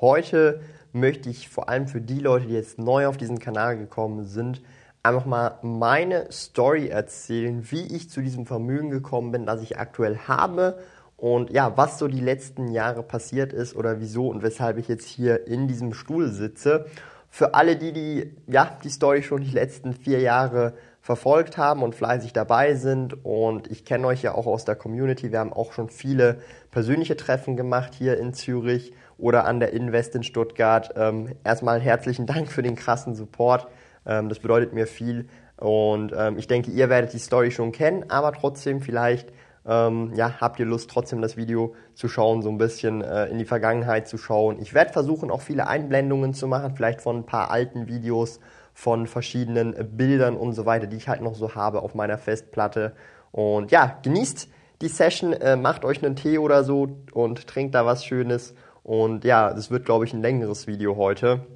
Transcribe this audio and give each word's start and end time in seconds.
Heute 0.00 0.60
möchte 0.92 1.28
ich 1.28 1.50
vor 1.50 1.68
allem 1.68 1.86
für 1.86 2.00
die 2.00 2.20
Leute, 2.20 2.46
die 2.46 2.54
jetzt 2.54 2.78
neu 2.78 3.06
auf 3.06 3.18
diesen 3.18 3.38
Kanal 3.38 3.76
gekommen 3.76 4.24
sind, 4.24 4.62
einfach 5.02 5.26
mal 5.26 5.58
meine 5.62 6.32
Story 6.32 6.88
erzählen, 6.88 7.70
wie 7.70 7.94
ich 7.94 8.08
zu 8.08 8.22
diesem 8.22 8.46
Vermögen 8.46 8.88
gekommen 8.88 9.30
bin, 9.30 9.44
das 9.44 9.60
ich 9.60 9.78
aktuell 9.78 10.16
habe 10.26 10.78
und 11.18 11.50
ja, 11.50 11.76
was 11.76 11.98
so 11.98 12.08
die 12.08 12.20
letzten 12.20 12.68
Jahre 12.68 13.02
passiert 13.02 13.52
ist 13.52 13.76
oder 13.76 14.00
wieso 14.00 14.28
und 14.28 14.42
weshalb 14.42 14.78
ich 14.78 14.88
jetzt 14.88 15.06
hier 15.06 15.46
in 15.46 15.68
diesem 15.68 15.92
Stuhl 15.92 16.28
sitze. 16.28 16.86
Für 17.28 17.52
alle, 17.52 17.76
die 17.76 17.92
die, 17.92 18.34
ja, 18.46 18.78
die 18.82 18.88
Story 18.88 19.22
schon 19.22 19.42
die 19.42 19.50
letzten 19.50 19.92
vier 19.92 20.20
Jahre 20.20 20.72
verfolgt 21.00 21.56
haben 21.56 21.82
und 21.82 21.94
fleißig 21.94 22.32
dabei 22.32 22.74
sind 22.74 23.24
und 23.24 23.70
ich 23.70 23.84
kenne 23.84 24.06
euch 24.06 24.22
ja 24.22 24.34
auch 24.34 24.46
aus 24.46 24.64
der 24.64 24.76
Community. 24.76 25.32
Wir 25.32 25.38
haben 25.38 25.52
auch 25.52 25.72
schon 25.72 25.88
viele 25.88 26.40
persönliche 26.70 27.16
Treffen 27.16 27.56
gemacht 27.56 27.94
hier 27.94 28.18
in 28.18 28.34
Zürich 28.34 28.92
oder 29.16 29.46
an 29.46 29.60
der 29.60 29.72
Invest 29.72 30.14
in 30.14 30.22
Stuttgart. 30.22 30.92
Ähm, 30.96 31.34
erstmal 31.42 31.80
herzlichen 31.80 32.26
Dank 32.26 32.52
für 32.52 32.62
den 32.62 32.76
krassen 32.76 33.14
Support. 33.14 33.66
Ähm, 34.06 34.28
das 34.28 34.40
bedeutet 34.40 34.74
mir 34.74 34.86
viel. 34.86 35.28
Und 35.56 36.12
ähm, 36.16 36.38
ich 36.38 36.46
denke, 36.46 36.70
ihr 36.70 36.88
werdet 36.88 37.12
die 37.12 37.18
Story 37.18 37.50
schon 37.50 37.72
kennen, 37.72 38.06
aber 38.08 38.32
trotzdem 38.32 38.80
vielleicht 38.80 39.30
ähm, 39.66 40.12
ja, 40.14 40.40
habt 40.40 40.58
ihr 40.58 40.66
Lust, 40.66 40.90
trotzdem 40.90 41.20
das 41.20 41.36
Video 41.36 41.74
zu 41.94 42.08
schauen, 42.08 42.42
so 42.42 42.48
ein 42.48 42.58
bisschen 42.58 43.02
äh, 43.02 43.26
in 43.26 43.38
die 43.38 43.44
Vergangenheit 43.44 44.08
zu 44.08 44.16
schauen. 44.16 44.58
Ich 44.60 44.72
werde 44.74 44.92
versuchen, 44.92 45.30
auch 45.30 45.42
viele 45.42 45.66
Einblendungen 45.66 46.32
zu 46.32 46.46
machen, 46.46 46.74
vielleicht 46.76 47.02
von 47.02 47.18
ein 47.18 47.26
paar 47.26 47.50
alten 47.50 47.86
Videos, 47.86 48.40
von 48.80 49.06
verschiedenen 49.06 49.74
Bildern 49.94 50.38
und 50.38 50.54
so 50.54 50.64
weiter, 50.64 50.86
die 50.86 50.96
ich 50.96 51.06
halt 51.06 51.20
noch 51.20 51.34
so 51.34 51.54
habe 51.54 51.82
auf 51.82 51.94
meiner 51.94 52.16
Festplatte. 52.16 52.94
Und 53.30 53.70
ja, 53.70 53.98
genießt 54.02 54.48
die 54.80 54.88
Session, 54.88 55.34
äh, 55.34 55.56
macht 55.56 55.84
euch 55.84 56.02
einen 56.02 56.16
Tee 56.16 56.38
oder 56.38 56.64
so 56.64 56.88
und 57.12 57.46
trinkt 57.46 57.74
da 57.74 57.84
was 57.84 58.06
Schönes 58.06 58.54
und 58.82 59.24
ja, 59.24 59.52
das 59.52 59.70
wird, 59.70 59.84
glaube 59.84 60.06
ich, 60.06 60.14
ein 60.14 60.22
längeres 60.22 60.66
Video 60.66 60.96
heute. 60.96 61.46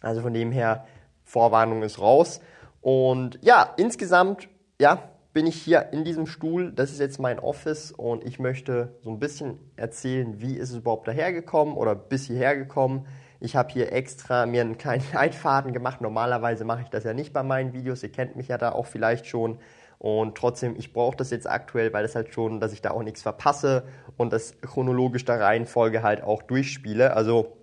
Also 0.00 0.22
von 0.22 0.32
dem 0.32 0.52
her, 0.52 0.86
Vorwarnung 1.24 1.82
ist 1.82 1.98
raus. 1.98 2.40
Und 2.80 3.40
ja, 3.42 3.74
insgesamt, 3.76 4.48
ja, 4.80 5.02
bin 5.32 5.48
ich 5.48 5.60
hier 5.60 5.88
in 5.92 6.04
diesem 6.04 6.28
Stuhl. 6.28 6.70
Das 6.70 6.92
ist 6.92 7.00
jetzt 7.00 7.18
mein 7.18 7.40
Office 7.40 7.90
und 7.90 8.22
ich 8.22 8.38
möchte 8.38 8.94
so 9.02 9.10
ein 9.10 9.18
bisschen 9.18 9.58
erzählen, 9.74 10.40
wie 10.40 10.54
ist 10.54 10.70
es 10.70 10.76
überhaupt 10.76 11.08
dahergekommen 11.08 11.74
oder 11.74 11.96
bis 11.96 12.28
hierher 12.28 12.56
gekommen. 12.56 13.06
Ich 13.44 13.56
habe 13.56 13.70
hier 13.70 13.92
extra 13.92 14.46
mir 14.46 14.62
einen 14.62 14.78
kleinen 14.78 15.04
Leitfaden 15.12 15.74
gemacht. 15.74 16.00
Normalerweise 16.00 16.64
mache 16.64 16.80
ich 16.80 16.88
das 16.88 17.04
ja 17.04 17.12
nicht 17.12 17.34
bei 17.34 17.42
meinen 17.42 17.74
Videos. 17.74 18.02
Ihr 18.02 18.10
kennt 18.10 18.36
mich 18.36 18.48
ja 18.48 18.56
da 18.56 18.72
auch 18.72 18.86
vielleicht 18.86 19.26
schon. 19.26 19.58
Und 19.98 20.34
trotzdem, 20.34 20.76
ich 20.76 20.94
brauche 20.94 21.16
das 21.16 21.30
jetzt 21.30 21.48
aktuell, 21.48 21.92
weil 21.92 22.02
das 22.02 22.14
halt 22.14 22.32
schon, 22.32 22.58
dass 22.58 22.72
ich 22.72 22.80
da 22.80 22.92
auch 22.92 23.02
nichts 23.02 23.20
verpasse 23.20 23.84
und 24.16 24.32
das 24.32 24.58
chronologisch 24.62 25.26
der 25.26 25.40
Reihenfolge 25.40 26.02
halt 26.02 26.22
auch 26.22 26.42
durchspiele. 26.42 27.14
Also 27.14 27.54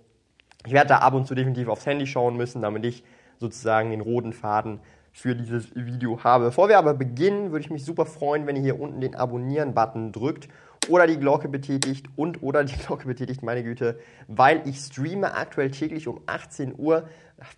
ich 0.64 0.72
werde 0.72 0.88
da 0.88 0.98
ab 0.98 1.14
und 1.14 1.26
zu 1.26 1.34
definitiv 1.34 1.68
aufs 1.68 1.84
Handy 1.84 2.06
schauen 2.06 2.36
müssen, 2.36 2.62
damit 2.62 2.84
ich 2.84 3.02
sozusagen 3.38 3.90
den 3.90 4.00
roten 4.00 4.32
Faden 4.32 4.78
für 5.10 5.34
dieses 5.34 5.74
Video 5.74 6.22
habe. 6.22 6.46
Bevor 6.46 6.68
wir 6.68 6.78
aber 6.78 6.94
beginnen, 6.94 7.50
würde 7.50 7.64
ich 7.64 7.70
mich 7.70 7.84
super 7.84 8.06
freuen, 8.06 8.46
wenn 8.46 8.54
ihr 8.54 8.62
hier 8.62 8.80
unten 8.80 9.00
den 9.00 9.16
Abonnieren-Button 9.16 10.12
drückt 10.12 10.48
oder 10.88 11.06
die 11.06 11.18
Glocke 11.18 11.48
betätigt 11.48 12.06
und 12.16 12.42
oder 12.42 12.64
die 12.64 12.76
Glocke 12.86 13.06
betätigt, 13.06 13.42
meine 13.42 13.62
Güte, 13.62 13.98
weil 14.28 14.62
ich 14.66 14.78
streame 14.78 15.34
aktuell 15.34 15.70
täglich 15.70 16.08
um 16.08 16.20
18 16.26 16.74
Uhr 16.76 17.08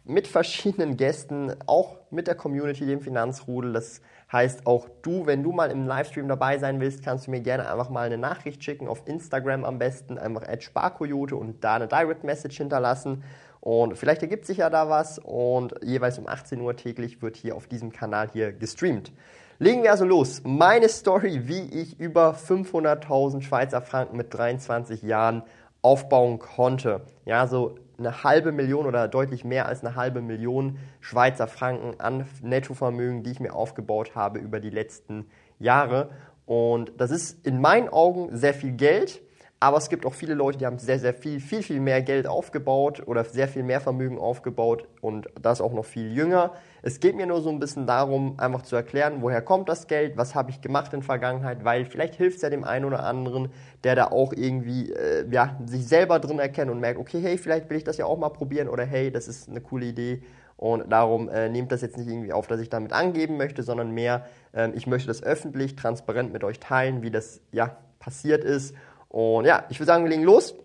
mit 0.04 0.26
verschiedenen 0.26 0.96
Gästen, 0.96 1.54
auch 1.66 1.96
mit 2.10 2.26
der 2.26 2.34
Community, 2.34 2.86
dem 2.86 3.00
Finanzrudel. 3.00 3.72
Das 3.72 4.00
heißt, 4.32 4.66
auch 4.66 4.88
du, 5.02 5.26
wenn 5.26 5.42
du 5.42 5.52
mal 5.52 5.70
im 5.70 5.86
Livestream 5.86 6.28
dabei 6.28 6.58
sein 6.58 6.80
willst, 6.80 7.02
kannst 7.02 7.26
du 7.26 7.30
mir 7.30 7.40
gerne 7.40 7.70
einfach 7.70 7.90
mal 7.90 8.06
eine 8.06 8.18
Nachricht 8.18 8.64
schicken, 8.64 8.88
auf 8.88 9.06
Instagram 9.06 9.64
am 9.64 9.78
besten, 9.78 10.18
einfach 10.18 10.44
sparkoyote 10.60 11.36
und 11.36 11.62
da 11.64 11.74
eine 11.74 11.88
Direct 11.88 12.24
Message 12.24 12.56
hinterlassen. 12.56 13.24
Und 13.60 13.96
vielleicht 13.96 14.22
ergibt 14.22 14.44
sich 14.44 14.58
ja 14.58 14.68
da 14.68 14.90
was 14.90 15.18
und 15.18 15.74
jeweils 15.82 16.18
um 16.18 16.26
18 16.26 16.60
Uhr 16.60 16.76
täglich 16.76 17.22
wird 17.22 17.36
hier 17.36 17.56
auf 17.56 17.66
diesem 17.66 17.92
Kanal 17.92 18.28
hier 18.30 18.52
gestreamt. 18.52 19.12
Legen 19.60 19.84
wir 19.84 19.92
also 19.92 20.04
los. 20.04 20.42
Meine 20.44 20.88
Story, 20.88 21.46
wie 21.46 21.62
ich 21.80 22.00
über 22.00 22.34
500.000 22.34 23.42
Schweizer 23.42 23.80
Franken 23.80 24.16
mit 24.16 24.34
23 24.34 25.02
Jahren 25.02 25.44
aufbauen 25.80 26.40
konnte. 26.40 27.02
Ja, 27.24 27.46
so 27.46 27.76
eine 27.96 28.24
halbe 28.24 28.50
Million 28.50 28.84
oder 28.84 29.06
deutlich 29.06 29.44
mehr 29.44 29.66
als 29.66 29.84
eine 29.84 29.94
halbe 29.94 30.22
Million 30.22 30.78
Schweizer 31.00 31.46
Franken 31.46 32.00
an 32.00 32.26
Nettovermögen, 32.42 33.22
die 33.22 33.30
ich 33.30 33.38
mir 33.38 33.54
aufgebaut 33.54 34.16
habe 34.16 34.40
über 34.40 34.58
die 34.58 34.70
letzten 34.70 35.26
Jahre. 35.60 36.10
Und 36.46 36.92
das 36.96 37.12
ist 37.12 37.46
in 37.46 37.60
meinen 37.60 37.88
Augen 37.88 38.36
sehr 38.36 38.54
viel 38.54 38.72
Geld. 38.72 39.22
Aber 39.64 39.78
es 39.78 39.88
gibt 39.88 40.04
auch 40.04 40.12
viele 40.12 40.34
Leute, 40.34 40.58
die 40.58 40.66
haben 40.66 40.78
sehr, 40.78 40.98
sehr 40.98 41.14
viel, 41.14 41.40
viel, 41.40 41.62
viel 41.62 41.80
mehr 41.80 42.02
Geld 42.02 42.26
aufgebaut 42.26 43.02
oder 43.06 43.24
sehr 43.24 43.48
viel 43.48 43.62
mehr 43.62 43.80
Vermögen 43.80 44.18
aufgebaut 44.18 44.86
und 45.00 45.26
das 45.40 45.62
auch 45.62 45.72
noch 45.72 45.86
viel 45.86 46.14
jünger. 46.14 46.52
Es 46.82 47.00
geht 47.00 47.16
mir 47.16 47.24
nur 47.24 47.40
so 47.40 47.48
ein 47.48 47.60
bisschen 47.60 47.86
darum, 47.86 48.38
einfach 48.38 48.60
zu 48.60 48.76
erklären, 48.76 49.22
woher 49.22 49.40
kommt 49.40 49.70
das 49.70 49.86
Geld, 49.86 50.18
was 50.18 50.34
habe 50.34 50.50
ich 50.50 50.60
gemacht 50.60 50.92
in 50.92 51.00
der 51.00 51.06
Vergangenheit, 51.06 51.64
weil 51.64 51.86
vielleicht 51.86 52.16
hilft 52.16 52.36
es 52.36 52.42
ja 52.42 52.50
dem 52.50 52.62
einen 52.62 52.84
oder 52.84 53.04
anderen, 53.04 53.48
der 53.84 53.94
da 53.94 54.08
auch 54.08 54.34
irgendwie 54.34 54.92
äh, 54.92 55.26
ja, 55.30 55.58
sich 55.64 55.88
selber 55.88 56.18
drin 56.18 56.40
erkennt 56.40 56.70
und 56.70 56.78
merkt, 56.78 57.00
okay, 57.00 57.22
hey, 57.22 57.38
vielleicht 57.38 57.70
will 57.70 57.78
ich 57.78 57.84
das 57.84 57.96
ja 57.96 58.04
auch 58.04 58.18
mal 58.18 58.28
probieren 58.28 58.68
oder 58.68 58.84
hey, 58.84 59.10
das 59.10 59.28
ist 59.28 59.48
eine 59.48 59.62
coole 59.62 59.86
Idee. 59.86 60.22
Und 60.58 60.92
darum 60.92 61.30
äh, 61.30 61.48
nehmt 61.48 61.72
das 61.72 61.80
jetzt 61.80 61.96
nicht 61.96 62.08
irgendwie 62.08 62.34
auf, 62.34 62.46
dass 62.48 62.60
ich 62.60 62.68
damit 62.68 62.92
angeben 62.92 63.38
möchte, 63.38 63.62
sondern 63.62 63.92
mehr, 63.92 64.26
äh, 64.52 64.68
ich 64.74 64.86
möchte 64.86 65.08
das 65.08 65.22
öffentlich, 65.22 65.74
transparent 65.74 66.34
mit 66.34 66.44
euch 66.44 66.60
teilen, 66.60 67.00
wie 67.00 67.10
das 67.10 67.40
ja 67.50 67.78
passiert 67.98 68.44
ist 68.44 68.74
und 69.14 69.44
ja, 69.44 69.64
ich 69.68 69.78
würde 69.78 69.86
sagen, 69.86 70.02
wir 70.02 70.10
legen 70.10 70.24
los. 70.24 70.56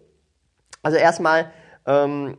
Also 0.82 0.98
erstmal, 0.98 1.52
ähm, 1.86 2.36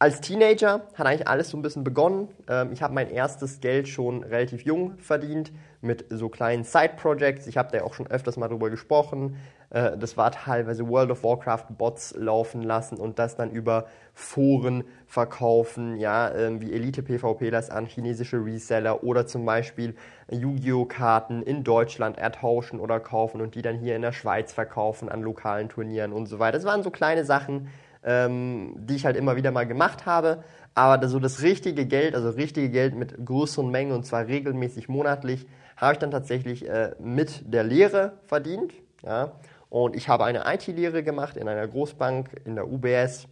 als 0.00 0.20
Teenager 0.20 0.82
hat 0.94 1.06
eigentlich 1.06 1.26
alles 1.26 1.50
so 1.50 1.56
ein 1.56 1.62
bisschen 1.62 1.82
begonnen. 1.82 2.28
Ähm, 2.48 2.70
ich 2.72 2.82
habe 2.82 2.94
mein 2.94 3.10
erstes 3.10 3.60
Geld 3.60 3.88
schon 3.88 4.22
relativ 4.22 4.64
jung 4.64 4.96
verdient 4.98 5.52
mit 5.80 6.06
so 6.10 6.28
kleinen 6.28 6.62
Side-Projects. 6.62 7.46
Ich 7.48 7.56
habe 7.56 7.76
da 7.76 7.84
auch 7.84 7.94
schon 7.94 8.06
öfters 8.06 8.36
mal 8.36 8.48
drüber 8.48 8.70
gesprochen. 8.70 9.36
Äh, 9.70 9.98
das 9.98 10.16
war 10.16 10.30
teilweise 10.30 10.88
World 10.88 11.10
of 11.10 11.24
Warcraft 11.24 11.66
Bots 11.76 12.14
laufen 12.16 12.62
lassen 12.62 12.96
und 12.96 13.18
das 13.18 13.34
dann 13.34 13.50
über 13.50 13.86
Foren 14.14 14.84
verkaufen, 15.06 15.96
ja, 15.96 16.32
ähm, 16.32 16.60
wie 16.60 16.72
Elite 16.72 17.02
PvP 17.02 17.50
das 17.50 17.70
an 17.70 17.86
chinesische 17.86 18.44
Reseller 18.44 19.02
oder 19.02 19.26
zum 19.26 19.44
Beispiel 19.44 19.96
Yu-Gi-Oh! 20.30 20.84
Karten 20.84 21.42
in 21.42 21.64
Deutschland 21.64 22.18
ertauschen 22.18 22.78
oder 22.78 23.00
kaufen 23.00 23.40
und 23.40 23.56
die 23.56 23.62
dann 23.62 23.78
hier 23.78 23.96
in 23.96 24.02
der 24.02 24.12
Schweiz 24.12 24.52
verkaufen 24.52 25.08
an 25.08 25.22
lokalen 25.22 25.68
Turnieren 25.68 26.12
und 26.12 26.26
so 26.26 26.38
weiter. 26.38 26.58
Das 26.58 26.66
waren 26.66 26.82
so 26.82 26.90
kleine 26.90 27.24
Sachen, 27.24 27.68
ähm, 28.04 28.74
die 28.76 28.96
ich 28.96 29.04
halt 29.04 29.16
immer 29.16 29.36
wieder 29.36 29.50
mal 29.50 29.66
gemacht 29.66 30.06
habe. 30.06 30.44
Aber 30.74 31.08
so 31.08 31.18
das 31.18 31.42
richtige 31.42 31.86
Geld, 31.86 32.14
also 32.14 32.30
richtige 32.30 32.70
Geld 32.70 32.94
mit 32.94 33.24
größeren 33.24 33.70
Mengen 33.70 33.92
und 33.92 34.06
zwar 34.06 34.26
regelmäßig 34.26 34.88
monatlich, 34.88 35.46
habe 35.76 35.94
ich 35.94 35.98
dann 35.98 36.10
tatsächlich 36.10 36.68
äh, 36.68 36.92
mit 36.98 37.52
der 37.52 37.64
Lehre 37.64 38.12
verdient. 38.26 38.72
Ja. 39.04 39.32
Und 39.70 39.96
ich 39.96 40.08
habe 40.08 40.24
eine 40.24 40.44
IT-Lehre 40.46 41.02
gemacht 41.02 41.36
in 41.36 41.48
einer 41.48 41.66
Großbank, 41.66 42.42
in 42.44 42.54
der 42.54 42.70
UBS. 42.70 43.28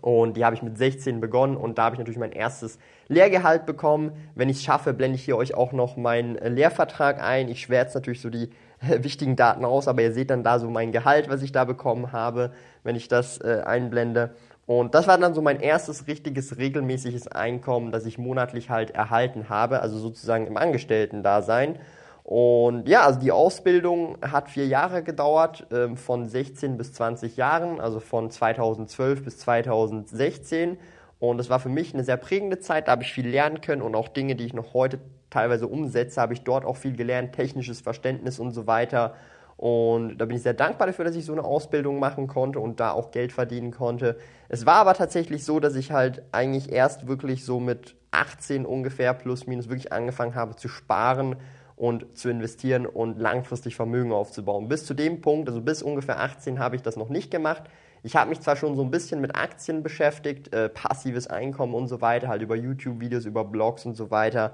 Und 0.00 0.36
die 0.36 0.44
habe 0.44 0.54
ich 0.54 0.62
mit 0.62 0.78
16 0.78 1.20
begonnen 1.20 1.56
und 1.56 1.76
da 1.76 1.84
habe 1.84 1.96
ich 1.96 1.98
natürlich 1.98 2.18
mein 2.18 2.32
erstes 2.32 2.78
Lehrgehalt 3.08 3.66
bekommen. 3.66 4.12
Wenn 4.34 4.48
ich 4.48 4.56
es 4.56 4.62
schaffe, 4.62 4.94
blende 4.94 5.16
ich 5.16 5.24
hier 5.24 5.36
euch 5.36 5.54
auch 5.54 5.72
noch 5.72 5.96
meinen 5.96 6.36
äh, 6.36 6.48
Lehrvertrag 6.48 7.20
ein. 7.22 7.48
Ich 7.48 7.60
schwärze 7.60 7.98
natürlich 7.98 8.22
so 8.22 8.30
die 8.30 8.50
wichtigen 9.02 9.36
Daten 9.36 9.64
aus, 9.64 9.88
aber 9.88 10.02
ihr 10.02 10.12
seht 10.12 10.30
dann 10.30 10.42
da 10.42 10.58
so 10.58 10.68
mein 10.68 10.92
Gehalt, 10.92 11.28
was 11.28 11.42
ich 11.42 11.52
da 11.52 11.64
bekommen 11.64 12.12
habe, 12.12 12.52
wenn 12.82 12.96
ich 12.96 13.08
das 13.08 13.38
äh, 13.38 13.62
einblende. 13.64 14.34
Und 14.66 14.94
das 14.94 15.06
war 15.08 15.18
dann 15.18 15.34
so 15.34 15.42
mein 15.42 15.60
erstes 15.60 16.06
richtiges 16.06 16.56
regelmäßiges 16.56 17.28
Einkommen, 17.28 17.90
das 17.90 18.06
ich 18.06 18.18
monatlich 18.18 18.70
halt 18.70 18.92
erhalten 18.92 19.48
habe, 19.48 19.80
also 19.80 19.98
sozusagen 19.98 20.46
im 20.46 20.56
Angestellten-Dasein. 20.56 21.78
Und 22.24 22.88
ja, 22.88 23.04
also 23.04 23.18
die 23.18 23.32
Ausbildung 23.32 24.16
hat 24.22 24.48
vier 24.48 24.66
Jahre 24.66 25.02
gedauert, 25.02 25.70
äh, 25.72 25.96
von 25.96 26.26
16 26.26 26.76
bis 26.76 26.92
20 26.92 27.36
Jahren, 27.36 27.80
also 27.80 28.00
von 28.00 28.30
2012 28.30 29.24
bis 29.24 29.38
2016. 29.38 30.78
Und 31.18 31.38
das 31.38 31.50
war 31.50 31.58
für 31.60 31.68
mich 31.68 31.94
eine 31.94 32.04
sehr 32.04 32.16
prägende 32.16 32.58
Zeit, 32.58 32.88
da 32.88 32.92
habe 32.92 33.02
ich 33.02 33.12
viel 33.12 33.28
lernen 33.28 33.60
können 33.60 33.82
und 33.82 33.94
auch 33.94 34.08
Dinge, 34.08 34.36
die 34.36 34.44
ich 34.44 34.54
noch 34.54 34.74
heute 34.74 34.98
teilweise 35.32 35.66
umsetze, 35.66 36.20
habe 36.20 36.34
ich 36.34 36.42
dort 36.42 36.64
auch 36.64 36.76
viel 36.76 36.96
gelernt, 36.96 37.32
technisches 37.32 37.80
Verständnis 37.80 38.38
und 38.38 38.52
so 38.52 38.66
weiter. 38.66 39.14
Und 39.56 40.18
da 40.18 40.24
bin 40.24 40.36
ich 40.36 40.42
sehr 40.42 40.54
dankbar 40.54 40.88
dafür, 40.88 41.04
dass 41.04 41.14
ich 41.14 41.24
so 41.24 41.32
eine 41.32 41.44
Ausbildung 41.44 41.98
machen 42.00 42.26
konnte 42.26 42.58
und 42.58 42.80
da 42.80 42.90
auch 42.90 43.10
Geld 43.12 43.32
verdienen 43.32 43.70
konnte. 43.70 44.16
Es 44.48 44.66
war 44.66 44.76
aber 44.76 44.94
tatsächlich 44.94 45.44
so, 45.44 45.60
dass 45.60 45.76
ich 45.76 45.92
halt 45.92 46.22
eigentlich 46.32 46.72
erst 46.72 47.06
wirklich 47.06 47.44
so 47.44 47.60
mit 47.60 47.94
18 48.10 48.66
ungefähr 48.66 49.14
plus 49.14 49.46
minus 49.46 49.68
wirklich 49.68 49.92
angefangen 49.92 50.34
habe 50.34 50.56
zu 50.56 50.68
sparen 50.68 51.36
und 51.76 52.16
zu 52.16 52.28
investieren 52.28 52.86
und 52.86 53.18
langfristig 53.18 53.76
Vermögen 53.76 54.12
aufzubauen. 54.12 54.68
Bis 54.68 54.84
zu 54.84 54.94
dem 54.94 55.20
Punkt, 55.20 55.48
also 55.48 55.60
bis 55.60 55.82
ungefähr 55.82 56.20
18 56.20 56.58
habe 56.58 56.76
ich 56.76 56.82
das 56.82 56.96
noch 56.96 57.08
nicht 57.08 57.30
gemacht. 57.30 57.64
Ich 58.04 58.16
habe 58.16 58.30
mich 58.30 58.40
zwar 58.40 58.56
schon 58.56 58.74
so 58.74 58.82
ein 58.82 58.90
bisschen 58.90 59.20
mit 59.20 59.36
Aktien 59.36 59.84
beschäftigt, 59.84 60.52
äh, 60.52 60.68
passives 60.68 61.28
Einkommen 61.28 61.74
und 61.74 61.86
so 61.86 62.00
weiter, 62.00 62.26
halt 62.26 62.42
über 62.42 62.56
YouTube-Videos, 62.56 63.26
über 63.26 63.44
Blogs 63.44 63.86
und 63.86 63.94
so 63.94 64.10
weiter, 64.10 64.52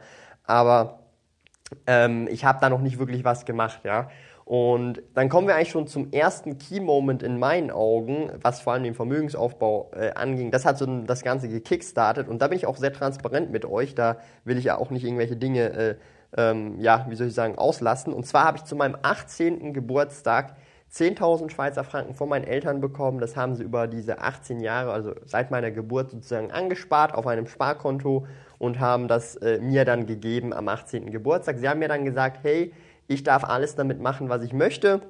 aber 0.48 0.98
ähm, 1.86 2.26
ich 2.28 2.44
habe 2.44 2.58
da 2.60 2.68
noch 2.68 2.80
nicht 2.80 2.98
wirklich 2.98 3.24
was 3.24 3.44
gemacht, 3.44 3.80
ja. 3.84 4.08
Und 4.44 5.02
dann 5.12 5.28
kommen 5.28 5.46
wir 5.46 5.56
eigentlich 5.56 5.68
schon 5.68 5.86
zum 5.86 6.10
ersten 6.10 6.56
Key-Moment 6.56 7.22
in 7.22 7.38
meinen 7.38 7.70
Augen, 7.70 8.32
was 8.40 8.62
vor 8.62 8.72
allem 8.72 8.82
den 8.82 8.94
Vermögensaufbau 8.94 9.90
äh, 9.94 10.12
anging. 10.14 10.50
Das 10.50 10.64
hat 10.64 10.78
so 10.78 10.86
das 11.02 11.22
Ganze 11.22 11.50
gekickstartet 11.50 12.28
und 12.28 12.40
da 12.40 12.48
bin 12.48 12.56
ich 12.56 12.64
auch 12.64 12.78
sehr 12.78 12.94
transparent 12.94 13.52
mit 13.52 13.66
euch. 13.66 13.94
Da 13.94 14.16
will 14.44 14.56
ich 14.56 14.64
ja 14.64 14.78
auch 14.78 14.88
nicht 14.88 15.04
irgendwelche 15.04 15.36
Dinge, 15.36 15.70
äh, 15.74 15.96
ähm, 16.34 16.80
ja, 16.80 17.04
wie 17.10 17.14
soll 17.14 17.26
ich 17.26 17.34
sagen, 17.34 17.58
auslassen. 17.58 18.14
Und 18.14 18.26
zwar 18.26 18.44
habe 18.44 18.56
ich 18.56 18.64
zu 18.64 18.74
meinem 18.74 18.96
18. 19.02 19.74
Geburtstag 19.74 20.56
10.000 20.90 21.50
Schweizer 21.50 21.84
Franken 21.84 22.14
von 22.14 22.30
meinen 22.30 22.44
Eltern 22.44 22.80
bekommen. 22.80 23.20
Das 23.20 23.36
haben 23.36 23.54
sie 23.54 23.64
über 23.64 23.86
diese 23.86 24.22
18 24.22 24.60
Jahre, 24.60 24.92
also 24.92 25.12
seit 25.26 25.50
meiner 25.50 25.70
Geburt 25.70 26.10
sozusagen 26.10 26.50
angespart 26.50 27.14
auf 27.14 27.26
einem 27.26 27.46
Sparkonto 27.46 28.26
und 28.58 28.80
haben 28.80 29.08
das 29.08 29.36
äh, 29.36 29.58
mir 29.60 29.84
dann 29.84 30.06
gegeben 30.06 30.52
am 30.52 30.68
18. 30.68 31.10
Geburtstag. 31.10 31.58
Sie 31.58 31.68
haben 31.68 31.78
mir 31.78 31.88
dann 31.88 32.04
gesagt, 32.04 32.40
hey, 32.42 32.72
ich 33.06 33.22
darf 33.22 33.44
alles 33.44 33.74
damit 33.74 34.00
machen, 34.00 34.28
was 34.28 34.42
ich 34.42 34.52
möchte. 34.52 35.00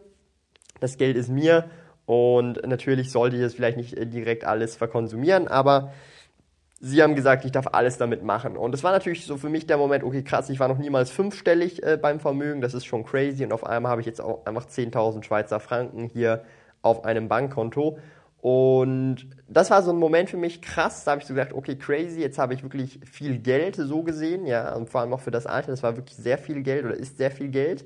Das 0.81 0.97
Geld 0.97 1.17
ist 1.17 1.29
mir 1.29 1.69
und 2.07 2.67
natürlich 2.67 3.11
sollte 3.11 3.37
ich 3.37 3.43
es 3.43 3.55
vielleicht 3.55 3.77
nicht 3.77 3.95
äh, 3.95 4.07
direkt 4.07 4.45
alles 4.45 4.77
verkonsumieren, 4.77 5.49
aber 5.49 5.93
sie 6.81 7.03
haben 7.03 7.15
gesagt, 7.15 7.45
ich 7.45 7.53
darf 7.53 7.67
alles 7.73 7.99
damit 7.99 8.23
machen. 8.23 8.57
Und 8.57 8.73
das 8.73 8.85
war 8.85 8.93
natürlich 8.93 9.27
so 9.27 9.37
für 9.37 9.49
mich 9.49 9.67
der 9.67 9.77
Moment, 9.77 10.05
okay, 10.05 10.23
krass, 10.23 10.49
ich 10.49 10.61
war 10.61 10.69
noch 10.69 10.79
niemals 10.79 11.11
fünfstellig 11.11 11.83
äh, 11.83 11.99
beim 12.01 12.21
Vermögen, 12.21 12.61
das 12.61 12.75
ist 12.75 12.87
schon 12.87 13.05
crazy 13.05 13.45
und 13.45 13.53
auf 13.53 13.67
einmal 13.67 13.91
habe 13.91 14.01
ich 14.01 14.07
jetzt 14.07 14.21
auch 14.21 14.47
einfach 14.47 14.67
10.000 14.67 15.25
Schweizer 15.25 15.59
Franken 15.61 16.05
hier 16.05 16.45
auf 16.83 17.05
einem 17.05 17.29
Bankkonto. 17.29 17.99
Und 18.41 19.27
das 19.49 19.71
war 19.71 19.83
so 19.83 19.91
ein 19.91 19.99
Moment 19.99 20.31
für 20.31 20.37
mich 20.37 20.63
krass. 20.63 21.05
Da 21.05 21.13
habe 21.13 21.21
ich 21.21 21.27
so 21.27 21.35
gedacht, 21.35 21.53
okay, 21.53 21.77
crazy, 21.77 22.21
jetzt 22.21 22.39
habe 22.39 22.55
ich 22.55 22.63
wirklich 22.63 23.01
viel 23.05 23.39
Geld 23.39 23.77
so 23.77 24.03
gesehen, 24.03 24.47
ja, 24.47 24.75
und 24.75 24.89
vor 24.89 25.01
allem 25.01 25.13
auch 25.13 25.21
für 25.21 25.33
das 25.33 25.47
Alter, 25.47 25.73
das 25.73 25.83
war 25.83 25.97
wirklich 25.97 26.17
sehr 26.17 26.39
viel 26.39 26.63
Geld 26.63 26.85
oder 26.85 26.95
ist 26.95 27.19
sehr 27.19 27.31
viel 27.31 27.49
Geld. 27.49 27.85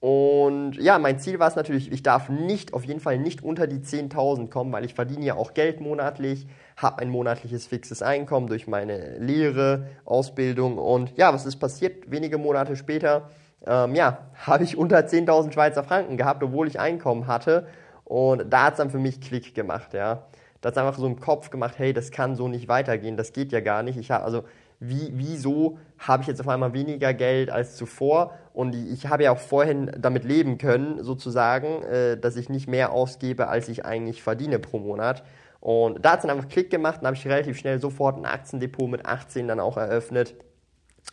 Und 0.00 0.76
ja, 0.76 1.00
mein 1.00 1.18
Ziel 1.18 1.40
war 1.40 1.48
es 1.48 1.56
natürlich, 1.56 1.90
ich 1.90 2.04
darf 2.04 2.28
nicht, 2.28 2.72
auf 2.72 2.84
jeden 2.84 3.00
Fall 3.00 3.18
nicht 3.18 3.42
unter 3.42 3.66
die 3.66 3.80
10.000 3.80 4.48
kommen, 4.48 4.70
weil 4.70 4.84
ich 4.84 4.94
verdiene 4.94 5.24
ja 5.24 5.34
auch 5.34 5.54
Geld 5.54 5.80
monatlich, 5.80 6.46
habe 6.76 7.02
ein 7.02 7.10
monatliches 7.10 7.66
fixes 7.66 8.00
Einkommen 8.00 8.46
durch 8.46 8.68
meine 8.68 9.18
Lehre, 9.18 9.88
Ausbildung 10.04 10.78
und 10.78 11.16
ja, 11.16 11.34
was 11.34 11.46
ist 11.46 11.56
passiert? 11.56 12.08
Wenige 12.12 12.38
Monate 12.38 12.76
später, 12.76 13.28
ähm, 13.66 13.96
ja, 13.96 14.28
habe 14.46 14.62
ich 14.62 14.76
unter 14.76 14.98
10.000 14.98 15.52
Schweizer 15.52 15.82
Franken 15.82 16.16
gehabt, 16.16 16.44
obwohl 16.44 16.68
ich 16.68 16.78
Einkommen 16.78 17.26
hatte 17.26 17.66
und 18.08 18.50
da 18.50 18.64
hat 18.64 18.74
es 18.74 18.78
dann 18.78 18.90
für 18.90 18.98
mich 18.98 19.20
Klick 19.20 19.54
gemacht, 19.54 19.94
ja. 19.94 20.26
Da 20.60 20.68
hat 20.68 20.76
es 20.76 20.78
einfach 20.78 20.98
so 20.98 21.06
im 21.06 21.20
Kopf 21.20 21.50
gemacht, 21.50 21.74
hey, 21.78 21.92
das 21.92 22.10
kann 22.10 22.34
so 22.34 22.48
nicht 22.48 22.66
weitergehen, 22.66 23.16
das 23.16 23.32
geht 23.32 23.52
ja 23.52 23.60
gar 23.60 23.82
nicht. 23.82 23.96
Ich 23.96 24.10
habe 24.10 24.24
also 24.24 24.42
wie, 24.80 25.10
wieso 25.14 25.78
habe 25.98 26.22
ich 26.22 26.28
jetzt 26.28 26.40
auf 26.40 26.48
einmal 26.48 26.72
weniger 26.72 27.12
Geld 27.12 27.50
als 27.50 27.76
zuvor? 27.76 28.34
Und 28.52 28.74
ich 28.74 29.06
habe 29.06 29.24
ja 29.24 29.32
auch 29.32 29.38
vorhin 29.38 29.90
damit 29.98 30.24
leben 30.24 30.58
können, 30.58 31.02
sozusagen, 31.02 31.82
äh, 31.82 32.16
dass 32.16 32.36
ich 32.36 32.48
nicht 32.48 32.68
mehr 32.68 32.92
ausgebe, 32.92 33.48
als 33.48 33.68
ich 33.68 33.84
eigentlich 33.84 34.22
verdiene 34.22 34.58
pro 34.58 34.78
Monat. 34.78 35.24
Und 35.60 36.04
da 36.04 36.12
hat 36.12 36.18
es 36.20 36.22
dann 36.26 36.36
einfach 36.36 36.48
Klick 36.48 36.70
gemacht, 36.70 36.98
dann 37.00 37.06
habe 37.06 37.16
ich 37.16 37.26
relativ 37.26 37.58
schnell 37.58 37.80
sofort 37.80 38.16
ein 38.16 38.24
Aktiendepot 38.24 38.88
mit 38.88 39.06
18 39.06 39.48
dann 39.48 39.58
auch 39.58 39.76
eröffnet, 39.76 40.36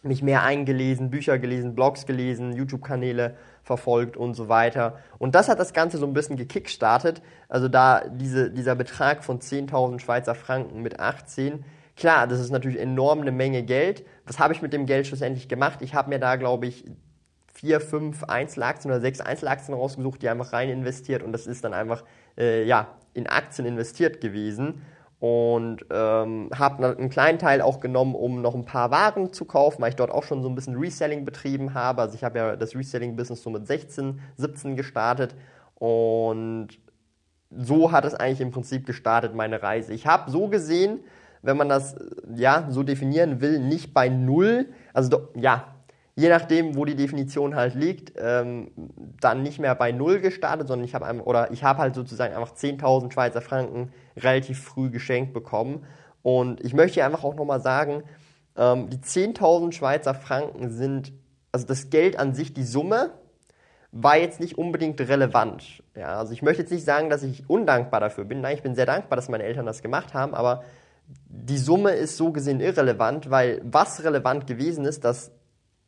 mich 0.03 0.21
mehr 0.21 0.43
eingelesen, 0.43 1.09
Bücher 1.09 1.39
gelesen, 1.39 1.75
Blogs 1.75 2.05
gelesen, 2.05 2.53
YouTube-Kanäle 2.53 3.35
verfolgt 3.63 4.17
und 4.17 4.35
so 4.35 4.47
weiter. 4.49 4.99
Und 5.17 5.35
das 5.35 5.49
hat 5.49 5.59
das 5.59 5.73
Ganze 5.73 5.97
so 5.97 6.05
ein 6.05 6.13
bisschen 6.13 6.37
gekickstartet. 6.37 7.21
Also 7.49 7.67
da 7.67 8.03
diese, 8.07 8.51
dieser 8.51 8.75
Betrag 8.75 9.23
von 9.23 9.39
10.000 9.39 9.99
Schweizer 9.99 10.35
Franken 10.35 10.81
mit 10.81 10.99
18, 10.99 11.65
klar, 11.95 12.27
das 12.27 12.39
ist 12.39 12.51
natürlich 12.51 12.79
enorm 12.79 13.21
eine 13.21 13.31
Menge 13.31 13.63
Geld. 13.63 14.05
Was 14.25 14.39
habe 14.39 14.53
ich 14.53 14.61
mit 14.61 14.73
dem 14.73 14.85
Geld 14.85 15.07
schlussendlich 15.07 15.47
gemacht? 15.47 15.79
Ich 15.81 15.95
habe 15.95 16.09
mir 16.09 16.19
da, 16.19 16.35
glaube 16.35 16.67
ich, 16.67 16.85
vier, 17.53 17.79
fünf 17.79 18.25
Einzelaktien 18.25 18.91
oder 18.91 19.01
sechs 19.01 19.21
Einzelaktien 19.21 19.75
rausgesucht, 19.75 20.21
die 20.21 20.29
einfach 20.29 20.53
rein 20.53 20.69
investiert 20.69 21.23
und 21.23 21.31
das 21.31 21.47
ist 21.47 21.63
dann 21.63 21.73
einfach 21.73 22.03
äh, 22.37 22.65
ja, 22.65 22.89
in 23.13 23.27
Aktien 23.27 23.65
investiert 23.65 24.19
gewesen 24.19 24.81
und 25.19 25.85
ähm, 25.91 26.49
habe 26.53 26.97
einen 26.97 27.09
kleinen 27.09 27.39
Teil 27.39 27.61
auch 27.61 27.79
genommen, 27.79 28.15
um 28.15 28.41
noch 28.41 28.53
ein 28.53 28.65
paar 28.65 28.91
Waren 28.91 29.31
zu 29.31 29.45
kaufen, 29.45 29.81
weil 29.81 29.89
ich 29.89 29.95
dort 29.95 30.11
auch 30.11 30.23
schon 30.23 30.43
so 30.43 30.49
ein 30.49 30.55
bisschen 30.55 30.77
Reselling 30.77 31.25
betrieben 31.25 31.73
habe. 31.73 32.01
Also 32.01 32.15
ich 32.15 32.23
habe 32.23 32.37
ja 32.37 32.55
das 32.55 32.75
Reselling-Business 32.75 33.41
so 33.41 33.49
mit 33.49 33.65
16, 33.65 34.19
17 34.37 34.75
gestartet 34.75 35.35
und 35.75 36.69
so 37.51 37.91
hat 37.91 38.05
es 38.05 38.15
eigentlich 38.15 38.41
im 38.41 38.51
Prinzip 38.51 38.85
gestartet, 38.85 39.33
meine 39.33 39.63
Reise. 39.63 39.93
Ich 39.93 40.05
habe 40.05 40.29
so 40.29 40.47
gesehen, 40.47 40.99
wenn 41.41 41.57
man 41.57 41.69
das 41.69 41.95
ja 42.35 42.67
so 42.69 42.83
definieren 42.83 43.39
will, 43.39 43.59
nicht 43.59 43.93
bei 43.93 44.09
null, 44.09 44.67
also 44.93 45.29
ja, 45.35 45.75
je 46.15 46.29
nachdem, 46.29 46.75
wo 46.75 46.85
die 46.85 46.95
Definition 46.95 47.55
halt 47.55 47.75
liegt, 47.75 48.13
ähm, 48.17 48.71
dann 49.21 49.43
nicht 49.43 49.59
mehr 49.59 49.75
bei 49.75 49.91
null 49.91 50.19
gestartet, 50.19 50.67
sondern 50.67 50.85
ich 50.85 50.95
habe 50.95 51.23
oder 51.23 51.51
ich 51.51 51.63
habe 51.63 51.79
halt 51.79 51.95
sozusagen 51.95 52.33
einfach 52.33 52.53
10.000 52.53 53.11
Schweizer 53.11 53.41
Franken 53.41 53.91
relativ 54.17 54.63
früh 54.63 54.89
geschenkt 54.89 55.33
bekommen. 55.33 55.85
Und 56.21 56.61
ich 56.61 56.73
möchte 56.73 56.95
hier 56.95 57.05
einfach 57.05 57.23
auch 57.23 57.35
nochmal 57.35 57.61
sagen, 57.61 58.03
ähm, 58.57 58.89
die 58.89 58.97
10.000 58.97 59.73
Schweizer 59.73 60.13
Franken 60.13 60.71
sind, 60.71 61.13
also 61.51 61.65
das 61.65 61.89
Geld 61.89 62.17
an 62.17 62.33
sich, 62.33 62.53
die 62.53 62.63
Summe, 62.63 63.11
war 63.91 64.17
jetzt 64.17 64.39
nicht 64.39 64.57
unbedingt 64.57 64.99
relevant. 64.99 65.81
Ja, 65.95 66.17
also 66.19 66.33
ich 66.33 66.41
möchte 66.41 66.63
jetzt 66.63 66.71
nicht 66.71 66.83
sagen, 66.83 67.09
dass 67.09 67.23
ich 67.23 67.49
undankbar 67.49 68.01
dafür 68.01 68.25
bin. 68.25 68.41
Nein, 68.41 68.55
ich 68.57 68.63
bin 68.63 68.75
sehr 68.75 68.85
dankbar, 68.85 69.15
dass 69.15 69.29
meine 69.29 69.43
Eltern 69.43 69.65
das 69.65 69.81
gemacht 69.81 70.13
haben, 70.13 70.33
aber 70.33 70.63
die 71.07 71.57
Summe 71.57 71.91
ist 71.91 72.17
so 72.17 72.31
gesehen 72.31 72.59
irrelevant, 72.59 73.29
weil 73.29 73.61
was 73.63 74.03
relevant 74.03 74.47
gewesen 74.47 74.85
ist, 74.85 75.05
dass, 75.05 75.31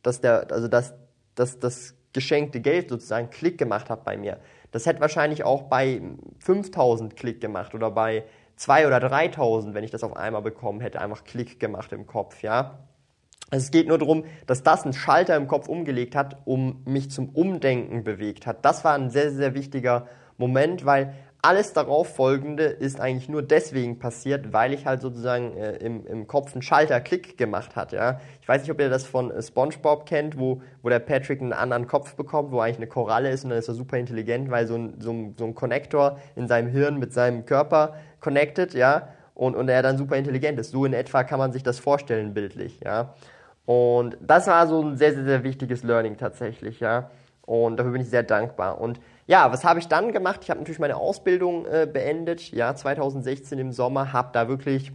dass, 0.03 0.21
der, 0.21 0.51
also 0.51 0.67
dass, 0.67 0.93
dass 1.35 1.59
das 1.59 1.95
geschenkte 2.13 2.61
Geld 2.61 2.89
sozusagen 2.89 3.29
Klick 3.29 3.57
gemacht 3.57 3.89
hat 3.89 4.03
bei 4.03 4.15
mir. 4.17 4.39
Das 4.71 4.85
hätte 4.85 5.01
wahrscheinlich 5.01 5.43
auch 5.43 5.63
bei 5.63 6.01
5000 6.39 7.15
Klick 7.15 7.41
gemacht 7.41 7.73
oder 7.73 7.91
bei 7.91 8.25
2 8.57 8.87
oder 8.87 8.99
3000, 8.99 9.73
wenn 9.73 9.83
ich 9.83 9.91
das 9.91 10.03
auf 10.03 10.15
einmal 10.15 10.41
bekommen 10.41 10.81
hätte, 10.81 10.99
einfach 10.99 11.23
Klick 11.23 11.59
gemacht 11.59 11.91
im 11.93 12.07
Kopf, 12.07 12.41
ja. 12.41 12.79
Also 13.49 13.63
es 13.63 13.71
geht 13.71 13.87
nur 13.87 13.97
darum, 13.97 14.25
dass 14.45 14.63
das 14.63 14.83
einen 14.83 14.93
Schalter 14.93 15.35
im 15.37 15.47
Kopf 15.47 15.69
umgelegt 15.69 16.15
hat, 16.15 16.37
um 16.45 16.81
mich 16.85 17.11
zum 17.11 17.29
Umdenken 17.29 18.03
bewegt 18.03 18.45
hat. 18.45 18.65
Das 18.65 18.83
war 18.83 18.93
ein 18.93 19.09
sehr, 19.09 19.31
sehr 19.31 19.53
wichtiger 19.53 20.07
Moment, 20.37 20.85
weil 20.85 21.13
alles 21.41 21.73
darauf 21.73 22.15
folgende 22.15 22.63
ist 22.63 22.99
eigentlich 22.99 23.29
nur 23.29 23.41
deswegen 23.41 23.99
passiert, 23.99 24.53
weil 24.53 24.73
ich 24.73 24.85
halt 24.85 25.01
sozusagen 25.01 25.55
äh, 25.55 25.77
im, 25.77 26.05
im 26.05 26.27
Kopf 26.27 26.53
einen 26.53 26.61
Schalter-Klick 26.61 27.37
gemacht 27.37 27.75
hat. 27.75 27.91
Ja? 27.91 28.19
Ich 28.41 28.47
weiß 28.47 28.61
nicht, 28.61 28.71
ob 28.71 28.79
ihr 28.79 28.89
das 28.89 29.05
von 29.05 29.31
äh, 29.31 29.41
SpongeBob 29.41 30.05
kennt, 30.05 30.39
wo, 30.39 30.61
wo 30.81 30.89
der 30.89 30.99
Patrick 30.99 31.41
einen 31.41 31.53
anderen 31.53 31.87
Kopf 31.87 32.15
bekommt, 32.15 32.51
wo 32.51 32.59
eigentlich 32.59 32.77
eine 32.77 32.87
Koralle 32.87 33.29
ist 33.29 33.43
und 33.43 33.51
dann 33.51 33.59
ist 33.59 33.67
er 33.67 33.75
super 33.75 33.97
intelligent, 33.97 34.49
weil 34.49 34.67
so 34.67 34.75
ein, 34.75 34.99
so 34.99 35.11
ein, 35.11 35.35
so 35.37 35.45
ein 35.45 35.53
Connector 35.53 36.19
in 36.35 36.47
seinem 36.47 36.69
Hirn 36.69 36.97
mit 36.97 37.13
seinem 37.13 37.45
Körper 37.45 37.95
connected, 38.19 38.73
ja, 38.73 39.09
und, 39.35 39.55
und 39.55 39.69
er 39.69 39.83
dann 39.83 39.97
super 39.97 40.17
intelligent 40.17 40.59
ist. 40.59 40.71
So 40.71 40.85
in 40.85 40.93
etwa 40.93 41.23
kann 41.23 41.37
man 41.37 41.51
sich 41.51 41.61
das 41.61 41.79
vorstellen, 41.79 42.33
bildlich, 42.33 42.79
ja. 42.83 43.13
Und 43.65 44.17
das 44.21 44.47
war 44.47 44.65
so 44.65 44.81
ein 44.81 44.97
sehr, 44.97 45.13
sehr, 45.13 45.25
sehr 45.25 45.43
wichtiges 45.43 45.83
Learning 45.83 46.17
tatsächlich, 46.17 46.79
ja. 46.79 47.11
Und 47.45 47.77
dafür 47.77 47.91
bin 47.91 48.01
ich 48.01 48.09
sehr 48.09 48.23
dankbar. 48.23 48.81
Und 48.81 48.99
ja, 49.27 49.51
was 49.51 49.65
habe 49.65 49.79
ich 49.79 49.87
dann 49.87 50.13
gemacht? 50.13 50.39
Ich 50.43 50.49
habe 50.49 50.59
natürlich 50.59 50.79
meine 50.79 50.95
Ausbildung 50.95 51.65
äh, 51.65 51.85
beendet, 51.91 52.51
ja, 52.51 52.73
2016 52.73 53.59
im 53.59 53.73
Sommer, 53.73 54.13
habe 54.13 54.29
da 54.31 54.47
wirklich 54.47 54.93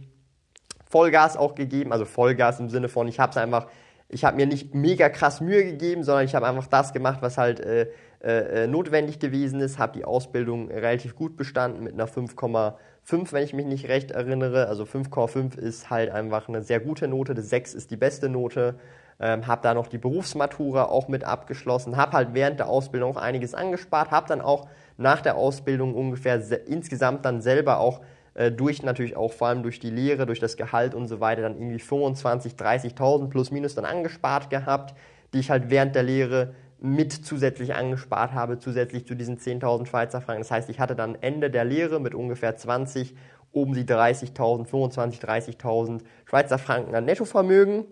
Vollgas 0.89 1.37
auch 1.37 1.55
gegeben, 1.55 1.91
also 1.91 2.05
Vollgas 2.05 2.59
im 2.59 2.69
Sinne 2.69 2.89
von, 2.89 3.07
ich 3.07 3.19
habe 3.19 3.29
es 3.29 3.37
einfach, 3.37 3.67
ich 4.09 4.25
habe 4.25 4.35
mir 4.35 4.47
nicht 4.47 4.73
mega 4.73 5.09
krass 5.09 5.39
Mühe 5.39 5.63
gegeben, 5.63 6.03
sondern 6.03 6.25
ich 6.25 6.33
habe 6.33 6.47
einfach 6.47 6.67
das 6.67 6.93
gemacht, 6.93 7.19
was 7.21 7.37
halt 7.37 7.59
äh, 7.59 7.89
äh, 8.23 8.63
äh 8.63 8.67
notwendig 8.67 9.19
gewesen 9.19 9.59
ist, 9.59 9.77
habe 9.77 9.97
die 9.97 10.05
Ausbildung 10.05 10.69
relativ 10.69 11.15
gut 11.15 11.37
bestanden 11.37 11.83
mit 11.83 11.93
einer 11.93 12.07
5,5, 12.07 13.33
wenn 13.33 13.43
ich 13.43 13.53
mich 13.53 13.65
nicht 13.67 13.87
recht 13.87 14.11
erinnere. 14.11 14.67
Also 14.67 14.83
5,5 14.83 15.59
ist 15.59 15.91
halt 15.91 16.09
einfach 16.09 16.47
eine 16.47 16.63
sehr 16.63 16.79
gute 16.79 17.07
Note, 17.07 17.35
die 17.35 17.41
6 17.41 17.75
ist 17.75 17.91
die 17.91 17.97
beste 17.97 18.29
Note 18.29 18.75
ähm, 19.19 19.47
habe 19.47 19.61
da 19.61 19.73
noch 19.73 19.87
die 19.87 19.97
Berufsmatura 19.97 20.85
auch 20.85 21.07
mit 21.07 21.23
abgeschlossen, 21.23 21.97
habe 21.97 22.13
halt 22.13 22.33
während 22.33 22.59
der 22.59 22.67
Ausbildung 22.67 23.11
auch 23.11 23.21
einiges 23.21 23.53
angespart, 23.53 24.11
habe 24.11 24.27
dann 24.27 24.41
auch 24.41 24.67
nach 24.97 25.21
der 25.21 25.35
Ausbildung 25.35 25.95
ungefähr 25.95 26.41
insgesamt 26.67 27.25
dann 27.25 27.41
selber 27.41 27.79
auch 27.79 28.01
äh, 28.35 28.51
durch 28.51 28.83
natürlich 28.83 29.15
auch 29.15 29.33
vor 29.33 29.47
allem 29.47 29.63
durch 29.63 29.79
die 29.79 29.89
Lehre, 29.89 30.25
durch 30.25 30.39
das 30.39 30.57
Gehalt 30.57 30.95
und 30.95 31.07
so 31.07 31.19
weiter 31.19 31.41
dann 31.41 31.55
irgendwie 31.55 31.79
25, 31.79 32.53
30.000 32.53 33.29
plus 33.29 33.51
minus 33.51 33.75
dann 33.75 33.85
angespart 33.85 34.49
gehabt, 34.49 34.95
die 35.33 35.39
ich 35.39 35.49
halt 35.49 35.69
während 35.69 35.95
der 35.95 36.03
Lehre 36.03 36.53
mit 36.79 37.13
zusätzlich 37.13 37.75
angespart 37.75 38.33
habe, 38.33 38.59
zusätzlich 38.59 39.07
zu 39.07 39.15
diesen 39.15 39.37
10.000 39.37 39.85
Schweizer 39.85 40.19
Franken. 40.19 40.41
Das 40.41 40.51
heißt, 40.51 40.69
ich 40.69 40.79
hatte 40.79 40.95
dann 40.95 41.15
Ende 41.21 41.49
der 41.49 41.63
Lehre 41.63 41.99
mit 42.01 42.13
ungefähr 42.13 42.57
20, 42.57 43.15
oben 43.53 43.73
die 43.73 43.85
30.000, 43.85 44.65
25, 44.65 45.21
30.000 45.21 46.01
Schweizer 46.25 46.57
Franken 46.57 46.93
an 46.93 47.05
Nettovermögen. 47.05 47.85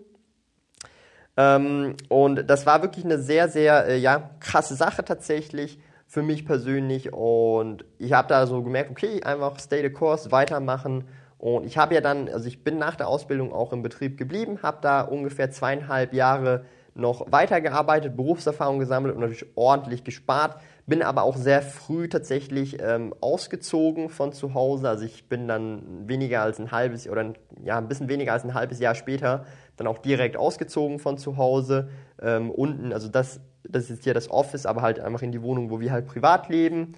Ähm, 1.36 1.96
und 2.08 2.48
das 2.48 2.66
war 2.66 2.82
wirklich 2.82 3.04
eine 3.04 3.18
sehr, 3.18 3.48
sehr 3.48 3.86
äh, 3.88 3.98
ja, 3.98 4.30
krasse 4.40 4.74
Sache 4.74 5.04
tatsächlich 5.04 5.78
für 6.06 6.22
mich 6.22 6.44
persönlich. 6.44 7.12
Und 7.12 7.84
ich 7.98 8.12
habe 8.12 8.28
da 8.28 8.46
so 8.46 8.62
gemerkt, 8.62 8.90
okay, 8.90 9.22
einfach 9.22 9.58
stay 9.58 9.82
the 9.82 9.90
course, 9.90 10.30
weitermachen. 10.30 11.04
Und 11.38 11.64
ich 11.64 11.78
habe 11.78 11.94
ja 11.94 12.00
dann, 12.00 12.28
also 12.28 12.46
ich 12.46 12.62
bin 12.62 12.78
nach 12.78 12.96
der 12.96 13.08
Ausbildung 13.08 13.52
auch 13.52 13.72
im 13.72 13.82
Betrieb 13.82 14.16
geblieben, 14.16 14.60
habe 14.62 14.78
da 14.80 15.00
ungefähr 15.00 15.50
zweieinhalb 15.50 16.12
Jahre 16.12 16.64
noch 16.94 17.32
weitergearbeitet, 17.32 18.16
Berufserfahrung 18.16 18.78
gesammelt 18.78 19.14
und 19.14 19.22
natürlich 19.22 19.46
ordentlich 19.56 20.04
gespart. 20.04 20.60
Bin 20.86 21.02
aber 21.02 21.22
auch 21.22 21.36
sehr 21.36 21.62
früh 21.62 22.08
tatsächlich 22.08 22.82
ähm, 22.82 23.14
ausgezogen 23.20 24.08
von 24.08 24.32
zu 24.32 24.54
Hause. 24.54 24.88
Also 24.88 25.04
ich 25.04 25.28
bin 25.28 25.48
dann 25.48 26.06
weniger 26.06 26.42
als 26.42 26.58
ein 26.58 26.70
halbes 26.70 27.08
oder 27.08 27.32
ja 27.64 27.78
ein 27.78 27.88
bisschen 27.88 28.08
weniger 28.08 28.34
als 28.34 28.44
ein 28.44 28.54
halbes 28.54 28.78
Jahr 28.78 28.94
später 28.94 29.46
dann 29.76 29.86
auch 29.86 29.98
direkt 29.98 30.36
ausgezogen 30.36 30.98
von 30.98 31.18
zu 31.18 31.36
Hause. 31.36 31.88
Ähm, 32.20 32.50
unten, 32.50 32.92
also 32.92 33.08
das, 33.08 33.40
das 33.68 33.84
ist 33.84 33.90
jetzt 33.90 34.04
hier 34.04 34.14
das 34.14 34.30
Office, 34.30 34.66
aber 34.66 34.82
halt 34.82 35.00
einfach 35.00 35.22
in 35.22 35.32
die 35.32 35.42
Wohnung, 35.42 35.70
wo 35.70 35.80
wir 35.80 35.92
halt 35.92 36.06
privat 36.06 36.48
leben. 36.48 36.92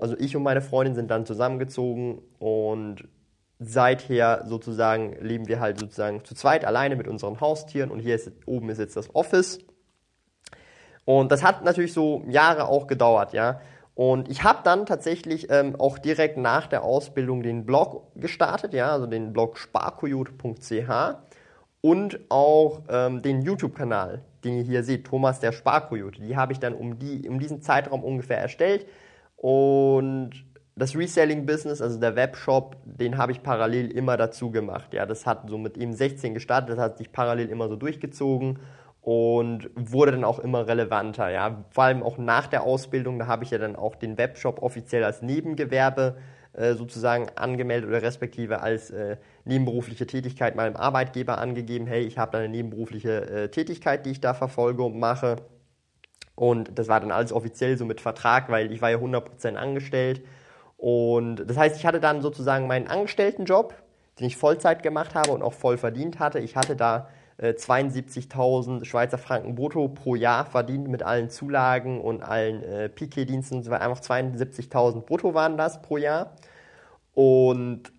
Also 0.00 0.16
ich 0.18 0.36
und 0.36 0.42
meine 0.42 0.60
Freundin 0.60 0.94
sind 0.94 1.10
dann 1.10 1.24
zusammengezogen 1.24 2.20
und 2.38 3.08
seither 3.58 4.44
sozusagen 4.46 5.16
leben 5.20 5.46
wir 5.46 5.60
halt 5.60 5.78
sozusagen 5.78 6.24
zu 6.24 6.34
zweit 6.34 6.64
alleine 6.64 6.96
mit 6.96 7.06
unseren 7.06 7.40
Haustieren 7.40 7.90
und 7.90 8.00
hier 8.00 8.14
ist, 8.14 8.32
oben 8.46 8.70
ist 8.70 8.78
jetzt 8.78 8.96
das 8.96 9.14
Office. 9.14 9.58
Und 11.04 11.30
das 11.30 11.42
hat 11.42 11.64
natürlich 11.64 11.92
so 11.92 12.24
Jahre 12.28 12.68
auch 12.68 12.86
gedauert, 12.86 13.32
ja. 13.32 13.60
Und 13.94 14.30
ich 14.30 14.44
habe 14.44 14.60
dann 14.64 14.86
tatsächlich 14.86 15.50
ähm, 15.50 15.76
auch 15.78 15.98
direkt 15.98 16.38
nach 16.38 16.66
der 16.66 16.82
Ausbildung 16.82 17.42
den 17.42 17.66
Blog 17.66 18.12
gestartet, 18.14 18.72
ja, 18.72 18.92
also 18.92 19.06
den 19.06 19.32
Blog 19.32 19.58
sparkoyote.ch 19.58 20.88
und 21.80 22.20
auch 22.28 22.82
ähm, 22.88 23.22
den 23.22 23.42
YouTube-Kanal, 23.42 24.22
den 24.44 24.56
ihr 24.58 24.64
hier 24.64 24.82
seht, 24.82 25.06
Thomas 25.06 25.40
der 25.40 25.52
Sparkoyote. 25.52 26.20
Die 26.20 26.36
habe 26.36 26.52
ich 26.52 26.58
dann 26.58 26.74
um, 26.74 26.98
die, 26.98 27.28
um 27.28 27.38
diesen 27.38 27.62
Zeitraum 27.62 28.04
ungefähr 28.04 28.38
erstellt. 28.38 28.86
Und 29.36 30.44
das 30.76 30.96
Reselling-Business, 30.96 31.80
also 31.80 31.98
der 31.98 32.16
Webshop, 32.16 32.76
den 32.84 33.18
habe 33.18 33.32
ich 33.32 33.42
parallel 33.42 33.90
immer 33.90 34.16
dazu 34.16 34.50
gemacht. 34.50 34.92
Ja, 34.92 35.06
das 35.06 35.26
hat 35.26 35.48
so 35.48 35.58
mit 35.58 35.76
ihm 35.76 35.92
16 35.92 36.34
gestartet, 36.34 36.70
das 36.70 36.78
hat 36.78 36.98
sich 36.98 37.12
parallel 37.12 37.48
immer 37.48 37.68
so 37.68 37.76
durchgezogen 37.76 38.58
und 39.02 39.70
wurde 39.74 40.12
dann 40.12 40.24
auch 40.24 40.38
immer 40.38 40.66
relevanter. 40.66 41.30
Ja, 41.30 41.64
vor 41.70 41.84
allem 41.84 42.02
auch 42.02 42.18
nach 42.18 42.46
der 42.46 42.62
Ausbildung, 42.62 43.18
da 43.18 43.26
habe 43.26 43.44
ich 43.44 43.50
ja 43.50 43.58
dann 43.58 43.76
auch 43.76 43.94
den 43.94 44.18
Webshop 44.18 44.62
offiziell 44.62 45.04
als 45.04 45.22
Nebengewerbe 45.22 46.16
äh, 46.52 46.74
sozusagen 46.74 47.28
angemeldet 47.36 47.88
oder 47.88 48.02
respektive 48.02 48.60
als 48.60 48.90
äh, 48.90 49.16
nebenberufliche 49.44 50.06
Tätigkeit 50.06 50.56
meinem 50.56 50.76
Arbeitgeber 50.76 51.38
angegeben, 51.38 51.86
hey, 51.86 52.02
ich 52.02 52.18
habe 52.18 52.32
da 52.32 52.38
eine 52.38 52.48
nebenberufliche 52.48 53.30
äh, 53.30 53.48
Tätigkeit, 53.50 54.06
die 54.06 54.10
ich 54.10 54.20
da 54.20 54.34
verfolge 54.34 54.82
und 54.82 54.98
mache. 54.98 55.36
Und 56.34 56.78
das 56.78 56.88
war 56.88 57.00
dann 57.00 57.10
alles 57.10 57.32
offiziell 57.32 57.76
so 57.76 57.84
mit 57.84 58.00
Vertrag, 58.00 58.48
weil 58.48 58.72
ich 58.72 58.80
war 58.80 58.90
ja 58.90 58.98
100% 58.98 59.54
angestellt. 59.54 60.22
Und 60.76 61.36
das 61.48 61.56
heißt, 61.56 61.76
ich 61.76 61.84
hatte 61.84 62.00
dann 62.00 62.22
sozusagen 62.22 62.66
meinen 62.66 62.86
Angestelltenjob, 62.86 63.74
den 64.18 64.26
ich 64.26 64.36
Vollzeit 64.36 64.82
gemacht 64.82 65.14
habe 65.14 65.32
und 65.32 65.42
auch 65.42 65.52
voll 65.52 65.76
verdient 65.76 66.18
hatte. 66.18 66.38
Ich 66.38 66.56
hatte 66.56 66.76
da 66.76 67.08
72.000 67.42 68.84
Schweizer 68.84 69.16
Franken 69.16 69.54
brutto 69.54 69.88
pro 69.88 70.14
Jahr 70.14 70.44
verdient 70.44 70.88
mit 70.88 71.02
allen 71.02 71.30
Zulagen 71.30 72.00
und 72.00 72.22
allen 72.22 72.62
äh, 72.62 72.88
Piquet-Diensten. 72.90 73.66
Einfach 73.72 74.00
72.000 74.00 75.00
brutto 75.06 75.32
waren 75.32 75.56
das 75.56 75.80
pro 75.80 75.96
Jahr. 75.96 76.36
Und 77.14 77.92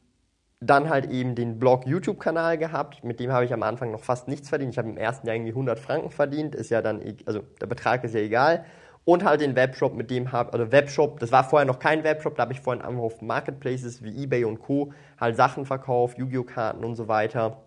dann 0.62 0.90
halt 0.90 1.10
eben 1.10 1.34
den 1.34 1.58
Blog-YouTube-Kanal 1.58 2.60
gehabt, 2.60 3.04
mit 3.04 3.20
dem 3.20 3.32
habe 3.32 3.46
ich 3.46 3.54
am 3.54 3.64
Anfang 3.64 3.92
noch 3.92 4.04
fast 4.04 4.28
nichts 4.28 4.50
verdient. 4.50 4.74
Ich 4.74 4.78
habe 4.78 4.90
im 4.90 4.98
ersten 4.98 5.26
Jahr 5.26 5.36
irgendwie 5.36 5.52
100 5.52 5.80
Franken 5.80 6.12
verdient, 6.12 6.54
ist 6.54 6.70
ja 6.70 6.84
dann, 6.84 7.02
e-, 7.02 7.18
also 7.26 7.42
der 7.60 7.66
Betrag 7.66 8.04
ist 8.04 8.14
ja 8.14 8.22
egal. 8.22 8.64
Und 9.04 9.26
halt 9.26 9.42
den 9.42 9.56
Webshop, 9.56 9.96
mit 9.96 10.12
dem 10.12 10.32
habe, 10.32 10.54
also 10.54 10.72
Webshop, 10.72 11.20
das 11.20 11.32
war 11.32 11.44
vorher 11.44 11.66
noch 11.66 11.80
kein 11.80 12.04
Webshop, 12.04 12.36
da 12.36 12.44
habe 12.44 12.54
ich 12.54 12.62
vorhin 12.62 12.84
auf 12.84 13.24
Marketplaces 13.24 14.04
wie 14.04 14.24
Ebay 14.24 14.46
und 14.46 14.60
Co. 14.60 14.94
halt 15.20 15.36
Sachen 15.36 15.66
verkauft, 15.66 16.20
Yu-Gi-Oh! 16.20 16.44
Karten 16.44 16.86
und 16.86 16.96
so 16.96 17.08
weiter. 17.08 17.64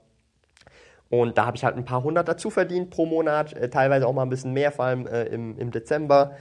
Und 1.11 1.37
da 1.37 1.47
habe 1.47 1.57
ich 1.57 1.65
halt 1.65 1.77
ein 1.77 1.85
paar 1.85 2.05
hundert 2.05 2.29
dazu 2.29 2.49
verdient 2.49 2.91
pro 2.91 3.07
Monat, 3.07 3.53
äh, 3.55 3.69
teilweise 3.69 4.07
auch 4.07 4.13
mal 4.13 4.23
ein 4.23 4.31
bisschen 4.31 4.53
mehr, 4.53 4.71
vor 4.71 4.85
allem 4.85 5.09
äh, 5.09 5.25
im, 5.25 5.59
im 5.59 5.73
Dezember. 5.73 6.37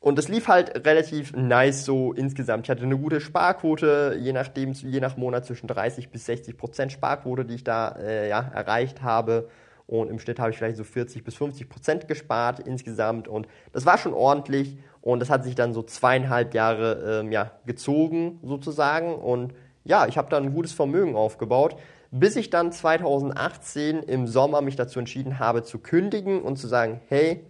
Und 0.00 0.18
es 0.18 0.28
lief 0.28 0.48
halt 0.48 0.86
relativ 0.86 1.34
nice 1.34 1.84
so 1.84 2.12
insgesamt. 2.12 2.66
Ich 2.66 2.70
hatte 2.70 2.82
eine 2.82 2.96
gute 2.96 3.20
Sparquote, 3.20 4.16
je 4.20 4.32
nachdem, 4.32 4.72
je 4.72 5.00
nach 5.00 5.16
Monat 5.16 5.46
zwischen 5.46 5.66
30 5.66 6.10
bis 6.10 6.26
60 6.26 6.56
Prozent 6.56 6.92
Sparquote, 6.92 7.44
die 7.44 7.56
ich 7.56 7.64
da 7.64 7.96
äh, 7.98 8.28
ja, 8.28 8.40
erreicht 8.40 9.02
habe. 9.02 9.48
Und 9.86 10.10
im 10.10 10.18
Schnitt 10.18 10.38
habe 10.38 10.50
ich 10.50 10.58
vielleicht 10.58 10.76
so 10.76 10.84
40 10.84 11.24
bis 11.24 11.34
50 11.34 11.68
Prozent 11.68 12.08
gespart 12.08 12.60
insgesamt. 12.60 13.26
Und 13.26 13.48
das 13.72 13.86
war 13.86 13.98
schon 13.98 14.12
ordentlich. 14.12 14.76
Und 15.00 15.20
das 15.20 15.30
hat 15.30 15.44
sich 15.44 15.54
dann 15.54 15.72
so 15.72 15.82
zweieinhalb 15.82 16.54
Jahre 16.54 17.20
ähm, 17.20 17.32
ja, 17.32 17.52
gezogen 17.66 18.38
sozusagen. 18.42 19.14
Und 19.14 19.54
ja, 19.84 20.06
ich 20.06 20.18
habe 20.18 20.28
da 20.30 20.36
ein 20.36 20.52
gutes 20.52 20.72
Vermögen 20.72 21.16
aufgebaut 21.16 21.76
bis 22.10 22.36
ich 22.36 22.50
dann 22.50 22.72
2018 22.72 24.02
im 24.02 24.26
Sommer 24.26 24.62
mich 24.62 24.76
dazu 24.76 24.98
entschieden 24.98 25.38
habe 25.38 25.62
zu 25.62 25.78
kündigen 25.78 26.42
und 26.42 26.56
zu 26.56 26.66
sagen, 26.66 27.00
hey, 27.08 27.44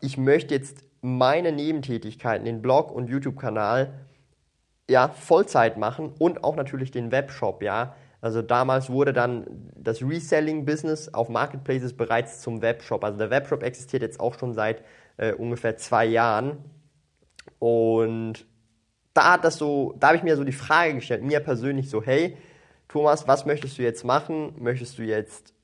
ich 0.00 0.16
möchte 0.16 0.54
jetzt 0.54 0.84
meine 1.00 1.52
Nebentätigkeiten, 1.52 2.44
den 2.44 2.62
Blog 2.62 2.90
und 2.92 3.08
YouTube-Kanal, 3.08 3.92
ja, 4.88 5.08
Vollzeit 5.08 5.78
machen 5.78 6.12
und 6.18 6.44
auch 6.44 6.56
natürlich 6.56 6.90
den 6.90 7.12
Webshop, 7.12 7.62
ja. 7.62 7.94
Also 8.20 8.42
damals 8.42 8.90
wurde 8.90 9.12
dann 9.12 9.46
das 9.74 10.02
Reselling-Business 10.02 11.14
auf 11.14 11.28
Marketplaces 11.28 11.96
bereits 11.96 12.40
zum 12.40 12.60
Webshop. 12.60 13.02
Also 13.02 13.18
der 13.18 13.30
Webshop 13.30 13.62
existiert 13.62 14.02
jetzt 14.02 14.20
auch 14.20 14.38
schon 14.38 14.52
seit 14.52 14.82
äh, 15.16 15.32
ungefähr 15.32 15.76
zwei 15.76 16.04
Jahren. 16.04 16.58
Und 17.58 18.46
da 19.14 19.32
hat 19.32 19.44
das 19.44 19.56
so, 19.56 19.94
da 19.98 20.08
habe 20.08 20.16
ich 20.18 20.22
mir 20.22 20.36
so 20.36 20.44
die 20.44 20.52
Frage 20.52 20.94
gestellt, 20.94 21.22
mir 21.22 21.40
persönlich 21.40 21.88
so, 21.88 22.02
hey, 22.02 22.36
Thomas, 22.88 23.26
was 23.26 23.46
möchtest 23.46 23.78
du 23.78 23.82
jetzt 23.82 24.04
machen? 24.04 24.54
Möchtest 24.58 24.98
du 24.98 25.02
jetzt 25.02 25.54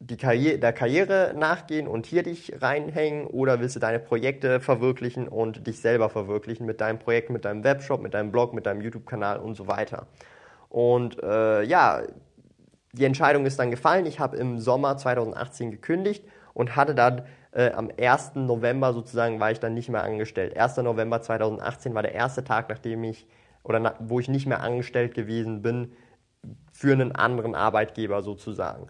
die 0.00 0.16
Karriere, 0.16 0.58
der 0.58 0.72
Karriere 0.72 1.34
nachgehen 1.36 1.88
und 1.88 2.06
hier 2.06 2.22
dich 2.22 2.52
reinhängen 2.60 3.26
oder 3.26 3.60
willst 3.60 3.76
du 3.76 3.80
deine 3.80 3.98
Projekte 3.98 4.60
verwirklichen 4.60 5.26
und 5.26 5.66
dich 5.66 5.80
selber 5.80 6.08
verwirklichen 6.08 6.66
mit 6.66 6.80
deinem 6.80 6.98
Projekt, 6.98 7.30
mit 7.30 7.44
deinem 7.44 7.64
Webshop, 7.64 8.00
mit 8.00 8.14
deinem 8.14 8.30
Blog, 8.30 8.54
mit 8.54 8.66
deinem 8.66 8.80
YouTube-Kanal 8.80 9.38
und 9.40 9.54
so 9.54 9.66
weiter? 9.66 10.06
Und 10.68 11.20
äh, 11.22 11.62
ja, 11.62 12.02
die 12.92 13.04
Entscheidung 13.04 13.44
ist 13.44 13.58
dann 13.58 13.70
gefallen. 13.70 14.06
Ich 14.06 14.20
habe 14.20 14.36
im 14.36 14.58
Sommer 14.58 14.96
2018 14.96 15.72
gekündigt 15.72 16.24
und 16.54 16.76
hatte 16.76 16.94
dann 16.94 17.24
äh, 17.52 17.72
am 17.72 17.90
1. 17.98 18.36
November 18.36 18.92
sozusagen 18.92 19.40
war 19.40 19.50
ich 19.50 19.60
dann 19.60 19.74
nicht 19.74 19.88
mehr 19.88 20.04
angestellt. 20.04 20.56
1. 20.56 20.76
November 20.78 21.22
2018 21.22 21.94
war 21.94 22.02
der 22.02 22.14
erste 22.14 22.44
Tag, 22.44 22.68
nachdem 22.68 23.02
ich 23.04 23.26
oder 23.64 23.80
na, 23.80 23.94
wo 23.98 24.20
ich 24.20 24.28
nicht 24.28 24.46
mehr 24.46 24.60
angestellt 24.60 25.14
gewesen 25.14 25.62
bin 25.62 25.92
für 26.72 26.92
einen 26.92 27.12
anderen 27.12 27.54
Arbeitgeber 27.54 28.22
sozusagen. 28.22 28.86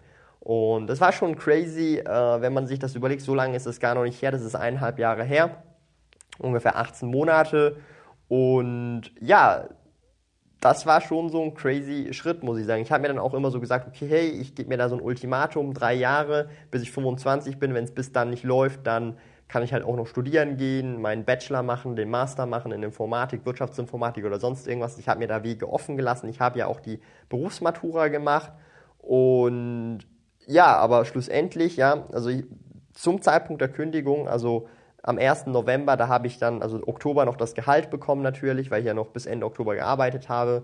Und 0.49 0.87
das 0.87 0.99
war 0.99 1.11
schon 1.11 1.35
crazy, 1.35 1.99
äh, 1.99 2.41
wenn 2.41 2.53
man 2.53 2.65
sich 2.65 2.79
das 2.79 2.95
überlegt. 2.95 3.21
So 3.21 3.35
lange 3.35 3.55
ist 3.55 3.67
es 3.67 3.79
gar 3.79 3.93
noch 3.93 4.01
nicht 4.01 4.19
her, 4.19 4.31
das 4.31 4.41
ist 4.41 4.55
eineinhalb 4.55 4.97
Jahre 4.97 5.23
her, 5.23 5.61
ungefähr 6.39 6.75
18 6.75 7.07
Monate. 7.07 7.77
Und 8.27 9.11
ja, 9.21 9.69
das 10.59 10.87
war 10.87 11.01
schon 11.01 11.29
so 11.29 11.43
ein 11.43 11.53
crazy 11.53 12.15
Schritt, 12.15 12.41
muss 12.41 12.57
ich 12.57 12.65
sagen. 12.65 12.81
Ich 12.81 12.91
habe 12.91 13.03
mir 13.03 13.09
dann 13.09 13.19
auch 13.19 13.35
immer 13.35 13.51
so 13.51 13.59
gesagt, 13.59 13.87
okay, 13.89 14.07
hey, 14.07 14.27
ich 14.27 14.55
gebe 14.55 14.69
mir 14.69 14.77
da 14.77 14.89
so 14.89 14.95
ein 14.95 15.01
Ultimatum, 15.01 15.75
drei 15.75 15.93
Jahre, 15.93 16.49
bis 16.71 16.81
ich 16.81 16.91
25 16.91 17.59
bin. 17.59 17.75
Wenn 17.75 17.83
es 17.83 17.93
bis 17.93 18.11
dann 18.11 18.31
nicht 18.31 18.43
läuft, 18.43 18.87
dann 18.87 19.19
kann 19.49 19.61
ich 19.61 19.71
halt 19.71 19.83
auch 19.83 19.95
noch 19.95 20.07
studieren 20.07 20.57
gehen, 20.57 20.99
meinen 20.99 21.25
Bachelor 21.25 21.61
machen, 21.61 21.95
den 21.95 22.09
Master 22.09 22.47
machen 22.47 22.71
in 22.71 22.81
Informatik, 22.81 23.45
Wirtschaftsinformatik 23.45 24.25
oder 24.25 24.39
sonst 24.39 24.67
irgendwas. 24.67 24.97
Ich 24.97 25.09
habe 25.09 25.19
mir 25.19 25.27
da 25.27 25.43
Wege 25.43 25.71
offen 25.71 25.95
gelassen. 25.95 26.27
Ich 26.27 26.39
habe 26.39 26.57
ja 26.57 26.65
auch 26.65 26.79
die 26.79 26.99
Berufsmatura 27.29 28.07
gemacht 28.07 28.51
und 28.97 30.07
ja, 30.49 30.75
aber 30.77 31.05
schlussendlich, 31.05 31.77
ja, 31.77 32.05
also 32.11 32.31
zum 32.93 33.21
Zeitpunkt 33.21 33.61
der 33.61 33.69
Kündigung, 33.69 34.27
also 34.27 34.67
am 35.03 35.19
1. 35.19 35.45
November, 35.45 35.95
da 35.95 36.07
habe 36.07 36.25
ich 36.25 36.39
dann, 36.39 36.63
also 36.63 36.81
Oktober 36.87 37.23
noch 37.25 37.37
das 37.37 37.53
Gehalt 37.53 37.91
bekommen 37.91 38.23
natürlich, 38.23 38.71
weil 38.71 38.79
ich 38.79 38.87
ja 38.87 38.95
noch 38.95 39.09
bis 39.09 39.27
Ende 39.27 39.45
Oktober 39.45 39.75
gearbeitet 39.75 40.27
habe. 40.27 40.63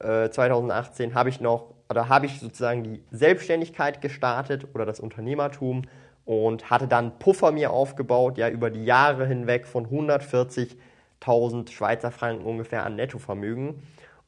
Äh, 0.00 0.30
2018 0.30 1.14
habe 1.14 1.28
ich 1.28 1.42
noch, 1.42 1.74
oder 1.90 2.08
habe 2.08 2.24
ich 2.24 2.40
sozusagen 2.40 2.82
die 2.84 3.04
Selbstständigkeit 3.10 4.00
gestartet 4.00 4.66
oder 4.74 4.86
das 4.86 4.98
Unternehmertum 4.98 5.82
und 6.24 6.70
hatte 6.70 6.88
dann 6.88 7.18
Puffer 7.18 7.52
mir 7.52 7.70
aufgebaut, 7.70 8.38
ja, 8.38 8.48
über 8.48 8.70
die 8.70 8.86
Jahre 8.86 9.26
hinweg 9.26 9.66
von 9.66 9.88
140.000 9.88 11.70
Schweizer 11.70 12.10
Franken 12.10 12.46
ungefähr 12.46 12.86
an 12.86 12.96
Nettovermögen. 12.96 13.82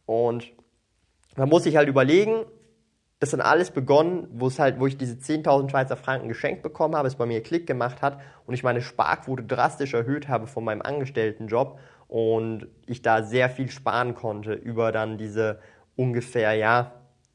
Und 0.05 0.53
man 1.37 1.49
muss 1.49 1.63
sich 1.63 1.77
halt 1.77 1.89
überlegen, 1.89 2.45
das 3.21 3.31
dann 3.31 3.43
alles 3.43 3.71
begonnen, 3.71 4.27
wo 4.33 4.47
es 4.47 4.59
halt, 4.59 4.81
wo 4.81 4.87
ich 4.87 4.97
diese 4.97 5.15
10.000 5.15 5.71
Schweizer 5.71 5.97
Franken 5.97 6.29
geschenkt 6.29 6.63
bekommen 6.63 6.97
habe, 6.97 7.07
es 7.07 7.17
bei 7.17 7.27
mir 7.27 7.43
Klick 7.43 7.67
gemacht 7.67 8.01
hat 8.03 8.19
und 8.47 8.55
ich 8.55 8.63
meine 8.63 8.81
Sparquote 8.81 9.45
drastisch 9.45 9.93
erhöht 9.93 10.29
habe 10.29 10.47
von 10.47 10.65
meinem 10.65 10.81
Angestelltenjob 10.81 11.79
und 12.09 12.67
ich 12.87 13.03
da 13.03 13.23
sehr 13.23 13.51
viel 13.51 13.71
sparen 13.71 14.15
konnte 14.15 14.55
über 14.55 14.91
dann 14.91 15.19
diese 15.19 15.61
ungefähr, 15.97 16.55
ja, 16.55 16.93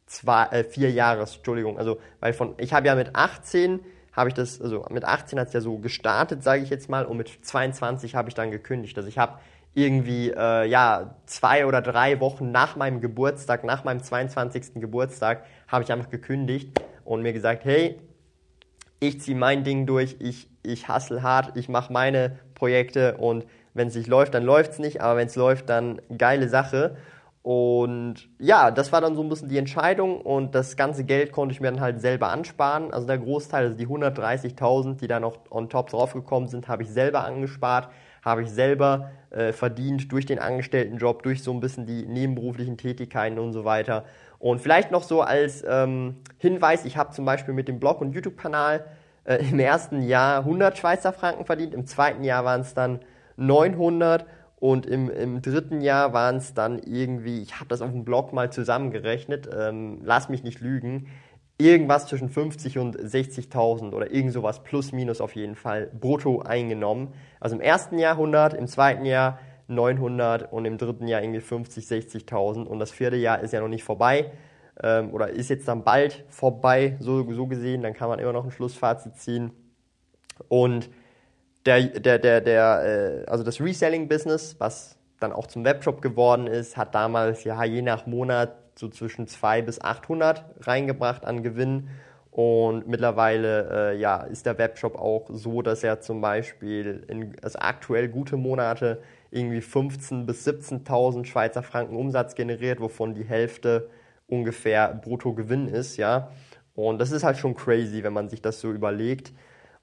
zwei, 0.08 0.46
äh, 0.48 0.64
vier 0.64 0.92
Jahres, 0.92 1.38
Entschuldigung, 1.38 1.78
also, 1.78 2.00
weil 2.20 2.34
von, 2.34 2.56
ich 2.58 2.74
habe 2.74 2.88
ja 2.88 2.96
mit 2.96 3.16
18 3.16 3.80
habe 4.12 4.30
ich 4.30 4.34
das, 4.34 4.62
also 4.62 4.86
mit 4.90 5.04
18 5.04 5.40
hat 5.40 5.48
es 5.48 5.54
ja 5.54 5.62
so 5.62 5.78
gestartet, 5.78 6.42
sage 6.42 6.64
ich 6.64 6.70
jetzt 6.70 6.90
mal, 6.90 7.06
und 7.06 7.18
mit 7.18 7.30
22 7.42 8.16
habe 8.16 8.30
ich 8.30 8.36
dann 8.36 8.50
gekündigt. 8.50 8.98
Also 8.98 9.10
ich 9.10 9.18
habe 9.18 9.40
irgendwie 9.76 10.32
äh, 10.32 10.66
ja 10.68 11.16
zwei 11.26 11.66
oder 11.66 11.82
drei 11.82 12.20
Wochen 12.20 12.52
nach 12.52 12.76
meinem 12.76 13.02
Geburtstag, 13.02 13.64
nach 13.64 13.84
meinem 13.84 14.02
22. 14.02 14.76
Geburtstag, 14.76 15.44
habe 15.68 15.84
ich 15.84 15.92
einfach 15.92 16.10
gekündigt 16.10 16.80
und 17.04 17.22
mir 17.22 17.34
gesagt, 17.34 17.66
hey, 17.66 18.00
ich 19.00 19.22
ziehe 19.22 19.38
mein 19.38 19.64
Ding 19.64 19.86
durch, 19.86 20.16
ich, 20.20 20.50
ich 20.64 20.88
hustle 20.90 21.22
hart, 21.22 21.58
ich 21.58 21.70
mache 21.70 21.92
meine 21.92 22.40
Projekte 22.56 23.18
und 23.18 23.46
wenn 23.74 23.90
es 23.90 23.96
nicht 23.96 24.08
läuft, 24.08 24.34
dann 24.34 24.44
läuft 24.44 24.72
es 24.72 24.80
nicht, 24.80 25.02
aber 25.02 25.18
wenn 25.18 25.28
es 25.28 25.36
läuft, 25.36 25.70
dann 25.70 26.02
geile 26.18 26.48
Sache. 26.48 26.96
Und 27.42 28.30
ja, 28.40 28.72
das 28.72 28.92
war 28.92 29.02
dann 29.02 29.16
so 29.16 29.22
ein 29.22 29.30
bisschen 29.30 29.50
die 29.50 29.58
Entscheidung 29.58 30.22
und 30.22 30.56
das 30.56 30.78
ganze 30.78 31.04
Geld 31.04 31.32
konnte 31.32 31.54
ich 31.54 31.60
mir 31.62 31.72
dann 31.72 31.82
halt 31.82 32.00
selber 32.02 32.30
ansparen. 32.30 32.92
Also 32.92 33.06
der 33.06 33.20
Großteil, 33.20 33.66
also 33.66 33.78
die 33.78 33.86
130.000, 33.86 34.96
die 34.96 35.08
da 35.08 35.20
noch 35.20 35.38
on 35.52 35.70
top 35.70 35.90
draufgekommen 35.90 36.48
sind, 36.48 36.70
habe 36.70 36.84
ich 36.84 36.90
selber 36.90 37.26
angespart, 37.26 37.90
habe 38.26 38.42
ich 38.42 38.50
selber 38.50 39.12
äh, 39.30 39.54
verdient 39.54 40.12
durch 40.12 40.26
den 40.26 40.40
Angestelltenjob, 40.40 41.22
durch 41.24 41.44
so 41.44 41.54
ein 41.54 41.60
bisschen 41.60 41.86
die 41.86 42.06
nebenberuflichen 42.08 42.78
Tätigkeiten 42.78 43.38
und 43.38 43.54
so 43.54 43.64
weiter. 43.64 44.04
Und 44.40 44.60
vielleicht 44.60 44.92
noch 44.92 45.04
so 45.04 45.22
als 45.22 45.64
ähm, 45.68 46.18
Hinweis, 46.40 46.86
ich 46.86 46.98
habe 46.98 47.14
zum 47.14 47.24
Beispiel 47.24 47.54
mit 47.54 47.68
dem 47.68 47.80
Blog 47.80 48.02
und 48.02 48.14
YouTube-Kanal 48.14 48.86
äh, 49.24 49.38
im 49.50 49.60
ersten 49.60 50.02
Jahr 50.02 50.40
100 50.40 50.78
Schweizer 50.78 51.14
Franken 51.14 51.46
verdient, 51.46 51.74
im 51.76 51.86
zweiten 51.86 52.24
Jahr 52.24 52.44
waren 52.44 52.62
es 52.62 52.74
dann 52.74 53.00
900 53.38 54.26
und 54.60 54.88
im, 54.88 55.10
im 55.10 55.42
dritten 55.42 55.82
Jahr 55.82 56.14
waren 56.14 56.38
es 56.38 56.54
dann 56.56 56.80
irgendwie, 56.80 57.42
ich 57.42 57.56
habe 57.56 57.68
das 57.68 57.82
auf 57.82 57.92
dem 57.92 58.06
Blog 58.06 58.34
mal 58.34 58.52
zusammengerechnet, 58.52 59.48
ähm, 59.56 60.00
lass 60.04 60.30
mich 60.30 60.44
nicht 60.44 60.62
lügen, 60.62 61.08
irgendwas 61.58 62.08
zwischen 62.08 62.30
50 62.30 62.78
und 62.78 62.98
60.000 62.98 63.94
oder 63.94 64.12
irgend 64.12 64.34
sowas 64.34 64.64
plus 64.64 64.92
minus 64.92 65.22
auf 65.22 65.36
jeden 65.36 65.56
Fall 65.56 65.90
brutto 66.00 66.42
eingenommen. 66.42 67.14
Also 67.40 67.56
im 67.56 67.62
ersten 67.62 67.98
Jahr 67.98 68.14
100, 68.14 68.54
im 68.54 68.68
zweiten 68.68 69.06
Jahr 69.06 69.40
900 69.68 70.52
und 70.52 70.66
im 70.66 70.78
dritten 70.78 71.08
Jahr 71.08 71.22
irgendwie 71.22 71.40
50, 71.40 71.86
60.000 71.86 72.66
und 72.66 72.80
das 72.80 72.92
vierte 72.92 73.16
Jahr 73.16 73.40
ist 73.40 73.54
ja 73.54 73.62
noch 73.62 73.68
nicht 73.68 73.84
vorbei 73.84 74.32
ähm, 74.82 75.14
oder 75.14 75.30
ist 75.30 75.50
jetzt 75.50 75.68
dann 75.68 75.84
bald 75.84 76.26
vorbei, 76.30 76.98
so, 77.00 77.32
so 77.32 77.48
gesehen, 77.48 77.82
dann 77.82 77.94
kann 77.94 78.10
man 78.10 78.20
immer 78.20 78.34
noch 78.34 78.44
ein 78.44 78.52
Schlussfazit 78.52 79.16
ziehen. 79.18 79.52
Und 80.50 80.90
der, 81.66 81.82
der, 81.84 82.20
der, 82.20 82.42
der, 82.42 83.24
äh, 83.26 83.30
also 83.30 83.44
das 83.44 83.62
Reselling-Business, 83.62 84.58
was 84.60 84.98
dann 85.20 85.32
auch 85.32 85.48
zum 85.48 85.64
Webshop 85.64 86.02
geworden 86.02 86.48
ist, 86.48 86.76
hat 86.78 86.94
damals 86.94 87.44
ja 87.46 87.64
je 87.64 87.82
nach 87.82 88.06
Monat 88.06 88.56
so 88.78 88.90
zwischen 88.90 89.28
200 89.28 89.66
bis 89.66 89.82
800 89.82 90.46
reingebracht 90.62 91.26
an 91.26 91.44
Gewinn. 91.44 91.90
Und 92.32 92.88
mittlerweile 92.88 93.94
äh, 93.94 93.98
ja, 93.98 94.18
ist 94.18 94.46
der 94.46 94.58
Webshop 94.58 94.96
auch 94.96 95.30
so, 95.30 95.62
dass 95.62 95.84
er 95.84 96.02
zum 96.02 96.20
Beispiel 96.20 97.06
in, 97.08 97.34
also 97.42 97.60
aktuell 97.60 98.10
gute 98.10 98.36
Monate 98.36 99.02
irgendwie 99.32 99.60
15.000 99.60 100.26
bis 100.26 100.46
17.000 100.46 101.26
Schweizer 101.26 101.64
Franken 101.64 101.96
Umsatz 101.96 102.36
generiert, 102.36 102.82
wovon 102.82 103.16
die 103.16 103.24
Hälfte 103.24 103.90
ungefähr 104.28 104.94
Bruttogewinn 104.94 105.68
ist, 105.68 105.96
ja. 105.96 106.30
Und 106.74 107.00
das 107.00 107.12
ist 107.12 107.24
halt 107.24 107.38
schon 107.38 107.56
crazy, 107.56 108.04
wenn 108.04 108.12
man 108.14 108.28
sich 108.28 108.42
das 108.42 108.60
so 108.60 108.72
überlegt. 108.72 109.32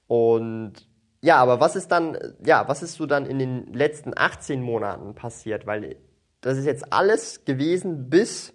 Und 0.07 0.87
ja, 1.21 1.37
aber 1.37 1.59
was 1.59 1.75
ist 1.75 1.87
dann, 1.87 2.17
ja, 2.45 2.67
was 2.67 2.83
ist 2.83 2.95
so 2.95 3.05
dann 3.05 3.25
in 3.25 3.39
den 3.39 3.73
letzten 3.73 4.11
18 4.15 4.61
Monaten 4.61 5.15
passiert? 5.15 5.65
Weil 5.65 5.95
das 6.41 6.57
ist 6.57 6.65
jetzt 6.65 6.93
alles 6.93 7.45
gewesen 7.45 8.09
bis 8.09 8.53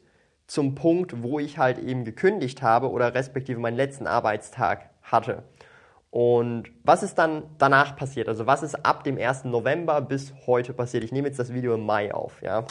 zum 0.48 0.74
Punkt, 0.74 1.22
wo 1.22 1.38
ich 1.38 1.58
halt 1.58 1.78
eben 1.78 2.04
gekündigt 2.04 2.62
habe 2.62 2.90
oder 2.90 3.14
respektive 3.14 3.60
meinen 3.60 3.76
letzten 3.76 4.06
Arbeitstag 4.06 4.90
hatte. 5.02 5.44
Und 6.10 6.70
was 6.82 7.02
ist 7.02 7.16
dann 7.16 7.44
danach 7.58 7.94
passiert? 7.94 8.28
Also 8.28 8.46
was 8.46 8.62
ist 8.62 8.74
ab 8.84 9.04
dem 9.04 9.18
1. 9.18 9.44
November 9.44 10.00
bis 10.00 10.32
heute 10.46 10.72
passiert? 10.72 11.04
Ich 11.04 11.12
nehme 11.12 11.28
jetzt 11.28 11.38
das 11.38 11.52
Video 11.52 11.74
im 11.74 11.84
Mai 11.84 12.12
auf, 12.12 12.42
ja. 12.42 12.64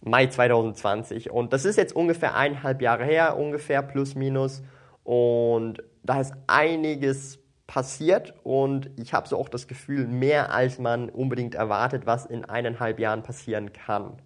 Mai 0.00 0.26
2020. 0.26 1.30
Und 1.30 1.52
das 1.52 1.64
ist 1.64 1.76
jetzt 1.76 1.94
ungefähr 1.94 2.34
eineinhalb 2.34 2.80
Jahre 2.80 3.04
her, 3.04 3.36
ungefähr 3.36 3.82
plus 3.82 4.14
minus. 4.14 4.62
Und 5.04 5.82
da 6.02 6.20
ist 6.20 6.32
einiges 6.46 7.38
passiert 7.66 8.32
und 8.44 8.90
ich 8.96 9.12
habe 9.12 9.28
so 9.28 9.36
auch 9.36 9.48
das 9.48 9.66
Gefühl, 9.66 10.06
mehr 10.06 10.52
als 10.52 10.78
man 10.78 11.10
unbedingt 11.10 11.54
erwartet, 11.54 12.06
was 12.06 12.24
in 12.24 12.44
eineinhalb 12.44 12.98
Jahren 12.98 13.22
passieren 13.22 13.72
kann. 13.72 14.16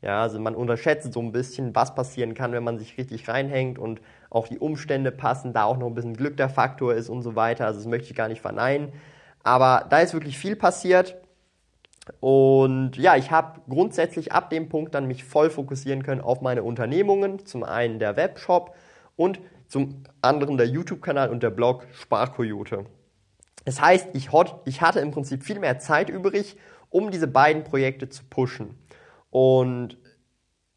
Ja, 0.00 0.22
also 0.22 0.38
man 0.38 0.54
unterschätzt 0.54 1.12
so 1.12 1.20
ein 1.20 1.32
bisschen, 1.32 1.74
was 1.74 1.94
passieren 1.94 2.34
kann, 2.34 2.52
wenn 2.52 2.62
man 2.62 2.78
sich 2.78 2.96
richtig 2.98 3.28
reinhängt 3.28 3.78
und 3.78 4.00
auch 4.30 4.46
die 4.46 4.58
Umstände 4.58 5.10
passen, 5.10 5.52
da 5.52 5.64
auch 5.64 5.76
noch 5.76 5.88
ein 5.88 5.94
bisschen 5.94 6.16
Glück 6.16 6.36
der 6.36 6.48
Faktor 6.48 6.94
ist 6.94 7.08
und 7.08 7.22
so 7.22 7.34
weiter. 7.34 7.66
Also 7.66 7.80
das 7.80 7.88
möchte 7.88 8.08
ich 8.10 8.16
gar 8.16 8.28
nicht 8.28 8.40
verneinen. 8.40 8.92
Aber 9.42 9.86
da 9.90 9.98
ist 9.98 10.12
wirklich 10.12 10.38
viel 10.38 10.54
passiert. 10.54 11.16
Und 12.20 12.96
ja, 12.96 13.16
ich 13.16 13.30
habe 13.30 13.60
grundsätzlich 13.68 14.32
ab 14.32 14.50
dem 14.50 14.68
Punkt 14.68 14.94
dann 14.94 15.06
mich 15.06 15.24
voll 15.24 15.50
fokussieren 15.50 16.02
können 16.02 16.20
auf 16.20 16.40
meine 16.42 16.62
Unternehmungen. 16.62 17.44
Zum 17.44 17.64
einen 17.64 17.98
der 17.98 18.16
Webshop 18.16 18.74
und 19.16 19.40
zum 19.66 20.04
anderen 20.22 20.56
der 20.56 20.66
YouTube-Kanal 20.66 21.28
und 21.30 21.42
der 21.42 21.50
Blog 21.50 21.86
Sparkoyote. 21.92 22.86
Das 23.64 23.80
heißt, 23.80 24.08
ich, 24.14 24.30
ich 24.64 24.80
hatte 24.80 25.00
im 25.00 25.10
Prinzip 25.10 25.42
viel 25.42 25.58
mehr 25.58 25.78
Zeit 25.78 26.08
übrig, 26.08 26.56
um 26.88 27.10
diese 27.10 27.26
beiden 27.26 27.64
Projekte 27.64 28.08
zu 28.08 28.22
pushen. 28.24 28.78
Und 29.30 29.98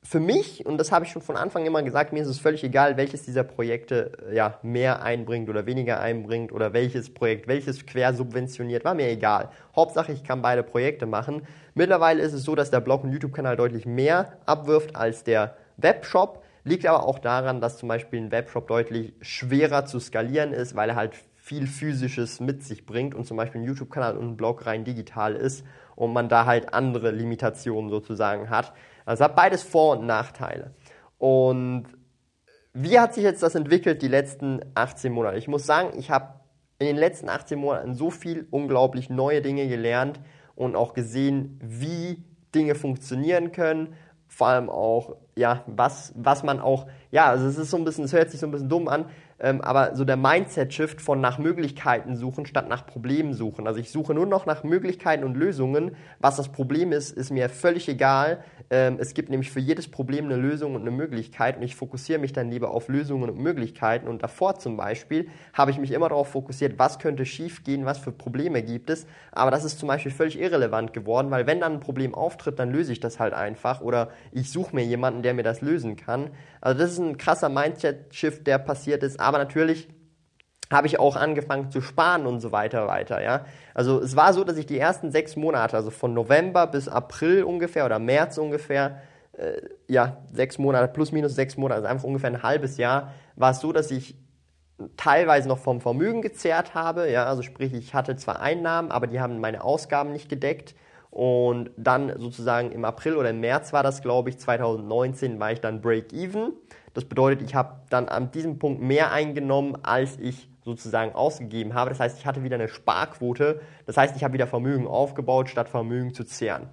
für 0.03 0.19
mich, 0.19 0.65
und 0.65 0.77
das 0.79 0.91
habe 0.91 1.05
ich 1.05 1.11
schon 1.11 1.21
von 1.21 1.37
Anfang 1.37 1.65
immer 1.65 1.83
gesagt, 1.83 2.11
mir 2.11 2.23
ist 2.23 2.27
es 2.27 2.39
völlig 2.39 2.63
egal, 2.63 2.97
welches 2.97 3.23
dieser 3.23 3.43
Projekte 3.43 4.11
äh, 4.29 4.35
ja, 4.35 4.59
mehr 4.63 5.03
einbringt 5.03 5.47
oder 5.47 5.67
weniger 5.67 5.99
einbringt 5.99 6.51
oder 6.51 6.73
welches 6.73 7.13
Projekt, 7.13 7.47
welches 7.47 7.85
quer 7.85 8.13
subventioniert, 8.13 8.83
war 8.83 8.95
mir 8.95 9.09
egal. 9.09 9.51
Hauptsache, 9.75 10.11
ich 10.11 10.23
kann 10.23 10.41
beide 10.41 10.63
Projekte 10.63 11.05
machen. 11.05 11.43
Mittlerweile 11.75 12.23
ist 12.23 12.33
es 12.33 12.43
so, 12.43 12.55
dass 12.55 12.71
der 12.71 12.79
Blog 12.79 13.03
und 13.03 13.11
YouTube-Kanal 13.11 13.55
deutlich 13.55 13.85
mehr 13.85 14.39
abwirft 14.45 14.95
als 14.95 15.23
der 15.23 15.55
Webshop. 15.77 16.43
Liegt 16.63 16.85
aber 16.85 17.07
auch 17.07 17.19
daran, 17.19 17.61
dass 17.61 17.77
zum 17.77 17.87
Beispiel 17.89 18.21
ein 18.21 18.31
Webshop 18.31 18.67
deutlich 18.67 19.13
schwerer 19.21 19.85
zu 19.85 19.99
skalieren 19.99 20.51
ist, 20.51 20.75
weil 20.75 20.89
er 20.89 20.95
halt 20.95 21.13
viel 21.35 21.67
Physisches 21.67 22.39
mit 22.39 22.63
sich 22.63 22.85
bringt 22.85 23.15
und 23.15 23.25
zum 23.25 23.37
Beispiel 23.37 23.61
ein 23.61 23.65
YouTube-Kanal 23.65 24.17
und 24.17 24.29
ein 24.29 24.37
Blog 24.37 24.65
rein 24.65 24.83
digital 24.83 25.35
ist 25.35 25.65
und 26.01 26.13
man 26.13 26.29
da 26.29 26.47
halt 26.47 26.73
andere 26.73 27.11
Limitationen 27.11 27.91
sozusagen 27.91 28.49
hat. 28.49 28.73
Also 29.05 29.23
hat 29.23 29.35
beides 29.35 29.61
Vor- 29.61 29.99
und 29.99 30.07
Nachteile. 30.07 30.73
Und 31.19 31.85
wie 32.73 32.99
hat 32.99 33.13
sich 33.13 33.23
jetzt 33.23 33.43
das 33.43 33.53
entwickelt 33.53 34.01
die 34.01 34.07
letzten 34.07 34.61
18 34.73 35.11
Monate? 35.13 35.37
Ich 35.37 35.47
muss 35.47 35.67
sagen, 35.67 35.91
ich 35.99 36.09
habe 36.09 36.39
in 36.79 36.87
den 36.87 36.95
letzten 36.95 37.29
18 37.29 37.59
Monaten 37.59 37.93
so 37.93 38.09
viel 38.09 38.47
unglaublich 38.49 39.11
neue 39.11 39.43
Dinge 39.43 39.67
gelernt 39.67 40.19
und 40.55 40.75
auch 40.75 40.95
gesehen, 40.95 41.59
wie 41.61 42.23
Dinge 42.55 42.73
funktionieren 42.73 43.51
können, 43.51 43.93
vor 44.27 44.47
allem 44.47 44.71
auch, 44.71 45.17
ja, 45.35 45.63
was, 45.67 46.13
was 46.15 46.41
man 46.41 46.59
auch, 46.59 46.87
ja, 47.11 47.27
also 47.27 47.45
es 47.45 47.59
ist 47.59 47.69
so 47.69 47.77
ein 47.77 47.83
bisschen, 47.83 48.05
es 48.05 48.13
hört 48.13 48.31
sich 48.31 48.39
so 48.39 48.47
ein 48.47 48.51
bisschen 48.51 48.69
dumm 48.69 48.87
an, 48.87 49.05
ähm, 49.41 49.59
aber 49.61 49.95
so 49.95 50.05
der 50.05 50.17
Mindset-Shift 50.17 51.01
von 51.01 51.19
nach 51.19 51.39
Möglichkeiten 51.39 52.15
suchen 52.15 52.45
statt 52.45 52.69
nach 52.69 52.85
Problemen 52.85 53.33
suchen. 53.33 53.65
Also 53.65 53.79
ich 53.79 53.89
suche 53.91 54.13
nur 54.13 54.27
noch 54.27 54.45
nach 54.45 54.63
Möglichkeiten 54.63 55.23
und 55.23 55.35
Lösungen. 55.35 55.95
Was 56.19 56.35
das 56.35 56.49
Problem 56.49 56.91
ist, 56.91 57.11
ist 57.11 57.31
mir 57.31 57.49
völlig 57.49 57.89
egal. 57.89 58.43
Ähm, 58.69 58.97
es 58.99 59.15
gibt 59.15 59.29
nämlich 59.29 59.49
für 59.49 59.59
jedes 59.59 59.89
Problem 59.89 60.25
eine 60.25 60.35
Lösung 60.35 60.75
und 60.75 60.81
eine 60.81 60.91
Möglichkeit 60.91 61.57
und 61.57 61.63
ich 61.63 61.75
fokussiere 61.75 62.19
mich 62.19 62.33
dann 62.33 62.51
lieber 62.51 62.69
auf 62.69 62.87
Lösungen 62.87 63.31
und 63.31 63.39
Möglichkeiten. 63.39 64.07
Und 64.07 64.21
davor 64.21 64.59
zum 64.59 64.77
Beispiel 64.77 65.27
habe 65.53 65.71
ich 65.71 65.79
mich 65.79 65.91
immer 65.91 66.09
darauf 66.09 66.29
fokussiert, 66.29 66.77
was 66.77 66.99
könnte 66.99 67.25
schiefgehen, 67.25 67.85
was 67.85 67.97
für 67.97 68.11
Probleme 68.11 68.61
gibt 68.61 68.91
es. 68.91 69.07
Aber 69.31 69.49
das 69.49 69.63
ist 69.63 69.79
zum 69.79 69.87
Beispiel 69.87 70.11
völlig 70.11 70.39
irrelevant 70.39 70.93
geworden, 70.93 71.31
weil 71.31 71.47
wenn 71.47 71.59
dann 71.59 71.73
ein 71.73 71.79
Problem 71.79 72.13
auftritt, 72.13 72.59
dann 72.59 72.71
löse 72.71 72.91
ich 72.91 72.99
das 72.99 73.19
halt 73.19 73.33
einfach 73.33 73.81
oder 73.81 74.09
ich 74.31 74.51
suche 74.51 74.75
mir 74.75 74.85
jemanden, 74.85 75.23
der 75.23 75.33
mir 75.33 75.43
das 75.43 75.61
lösen 75.61 75.95
kann. 75.95 76.29
Also 76.61 76.79
das 76.79 76.91
ist 76.91 76.99
ein 76.99 77.17
krasser 77.17 77.49
Mindset-Shift, 77.49 78.45
der 78.47 78.59
passiert 78.59 79.03
ist. 79.03 79.19
Aber 79.19 79.37
natürlich 79.39 79.89
habe 80.71 80.87
ich 80.87 80.99
auch 80.99 81.15
angefangen 81.15 81.69
zu 81.69 81.81
sparen 81.81 82.25
und 82.25 82.39
so 82.39 82.51
weiter 82.51 82.87
weiter, 82.87 83.21
ja. 83.21 83.45
Also 83.73 83.99
es 83.99 84.15
war 84.15 84.33
so, 84.33 84.43
dass 84.43 84.57
ich 84.57 84.65
die 84.65 84.79
ersten 84.79 85.11
sechs 85.11 85.35
Monate, 85.35 85.75
also 85.75 85.89
von 85.91 86.13
November 86.13 86.65
bis 86.67 86.87
April 86.87 87.43
ungefähr 87.43 87.85
oder 87.85 87.99
März 87.99 88.37
ungefähr, 88.37 89.01
äh, 89.33 89.61
ja, 89.87 90.23
sechs 90.31 90.57
Monate, 90.57 90.87
plus 90.93 91.11
minus 91.11 91.35
sechs 91.35 91.57
Monate, 91.57 91.79
also 91.79 91.87
einfach 91.89 92.05
ungefähr 92.05 92.29
ein 92.29 92.43
halbes 92.43 92.77
Jahr, 92.77 93.13
war 93.35 93.51
es 93.51 93.59
so, 93.59 93.73
dass 93.73 93.91
ich 93.91 94.15
teilweise 94.97 95.47
noch 95.47 95.59
vom 95.59 95.81
Vermögen 95.81 96.21
gezehrt 96.21 96.73
habe, 96.73 97.11
ja, 97.11 97.25
also 97.25 97.41
sprich, 97.41 97.73
ich 97.73 97.93
hatte 97.93 98.15
zwar 98.15 98.39
Einnahmen, 98.39 98.91
aber 98.91 99.07
die 99.07 99.19
haben 99.19 99.39
meine 99.39 99.63
Ausgaben 99.63 100.13
nicht 100.13 100.29
gedeckt 100.29 100.73
und 101.11 101.71
dann 101.75 102.17
sozusagen 102.19 102.71
im 102.71 102.85
April 102.85 103.17
oder 103.17 103.29
im 103.29 103.41
März 103.41 103.73
war 103.73 103.83
das, 103.83 104.01
glaube 104.01 104.29
ich, 104.29 104.39
2019 104.39 105.39
war 105.39 105.51
ich 105.51 105.59
dann 105.59 105.81
Break-Even. 105.81 106.53
Das 106.93 107.05
bedeutet, 107.05 107.41
ich 107.41 107.53
habe 107.53 107.81
dann 107.89 108.07
an 108.07 108.31
diesem 108.31 108.59
Punkt 108.59 108.81
mehr 108.81 109.11
eingenommen, 109.11 109.77
als 109.83 110.17
ich 110.17 110.49
sozusagen 110.63 111.13
ausgegeben 111.13 111.73
habe. 111.73 111.89
Das 111.89 111.99
heißt, 111.99 112.17
ich 112.17 112.25
hatte 112.25 112.43
wieder 112.43 112.55
eine 112.55 112.69
Sparquote. 112.69 113.59
Das 113.85 113.97
heißt, 113.97 114.15
ich 114.15 114.23
habe 114.23 114.33
wieder 114.33 114.47
Vermögen 114.47 114.87
aufgebaut, 114.87 115.49
statt 115.49 115.67
Vermögen 115.67 116.13
zu 116.13 116.23
zehren. 116.23 116.69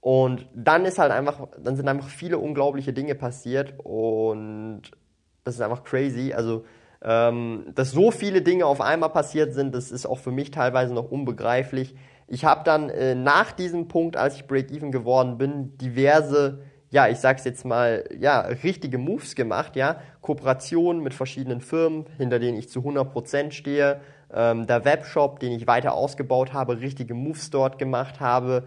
Und 0.00 0.48
dann 0.54 0.84
ist 0.84 0.98
halt 0.98 1.12
einfach, 1.12 1.48
dann 1.58 1.76
sind 1.76 1.88
einfach 1.88 2.08
viele 2.08 2.38
unglaubliche 2.38 2.92
Dinge 2.92 3.14
passiert 3.14 3.74
und 3.82 4.82
das 5.44 5.54
ist 5.56 5.60
einfach 5.60 5.84
crazy. 5.84 6.32
Also, 6.32 6.64
ähm, 7.02 7.66
dass 7.74 7.90
so 7.90 8.10
viele 8.10 8.42
Dinge 8.42 8.66
auf 8.66 8.80
einmal 8.80 9.10
passiert 9.10 9.54
sind, 9.54 9.74
das 9.74 9.90
ist 9.90 10.06
auch 10.06 10.18
für 10.18 10.30
mich 10.30 10.50
teilweise 10.50 10.94
noch 10.94 11.10
unbegreiflich. 11.10 11.94
Ich 12.32 12.46
habe 12.46 12.64
dann 12.64 12.88
äh, 12.88 13.14
nach 13.14 13.52
diesem 13.52 13.88
Punkt, 13.88 14.16
als 14.16 14.36
ich 14.36 14.46
Break-Even 14.46 14.90
geworden 14.90 15.36
bin, 15.36 15.76
diverse 15.76 16.62
ja, 16.88 17.08
ich 17.08 17.18
sag's 17.18 17.44
jetzt 17.44 17.64
mal, 17.64 18.04
ja, 18.18 18.40
richtige 18.40 18.98
Moves 18.98 19.34
gemacht, 19.34 19.76
ja, 19.76 20.02
Kooperationen 20.20 21.02
mit 21.02 21.14
verschiedenen 21.14 21.62
Firmen, 21.62 22.04
hinter 22.18 22.38
denen 22.38 22.58
ich 22.58 22.68
zu 22.68 22.80
100% 22.80 23.52
stehe, 23.52 24.02
ähm, 24.30 24.66
der 24.66 24.84
Webshop, 24.84 25.40
den 25.40 25.52
ich 25.52 25.66
weiter 25.66 25.94
ausgebaut 25.94 26.52
habe, 26.52 26.80
richtige 26.80 27.14
Moves 27.14 27.48
dort 27.48 27.78
gemacht 27.78 28.20
habe, 28.20 28.64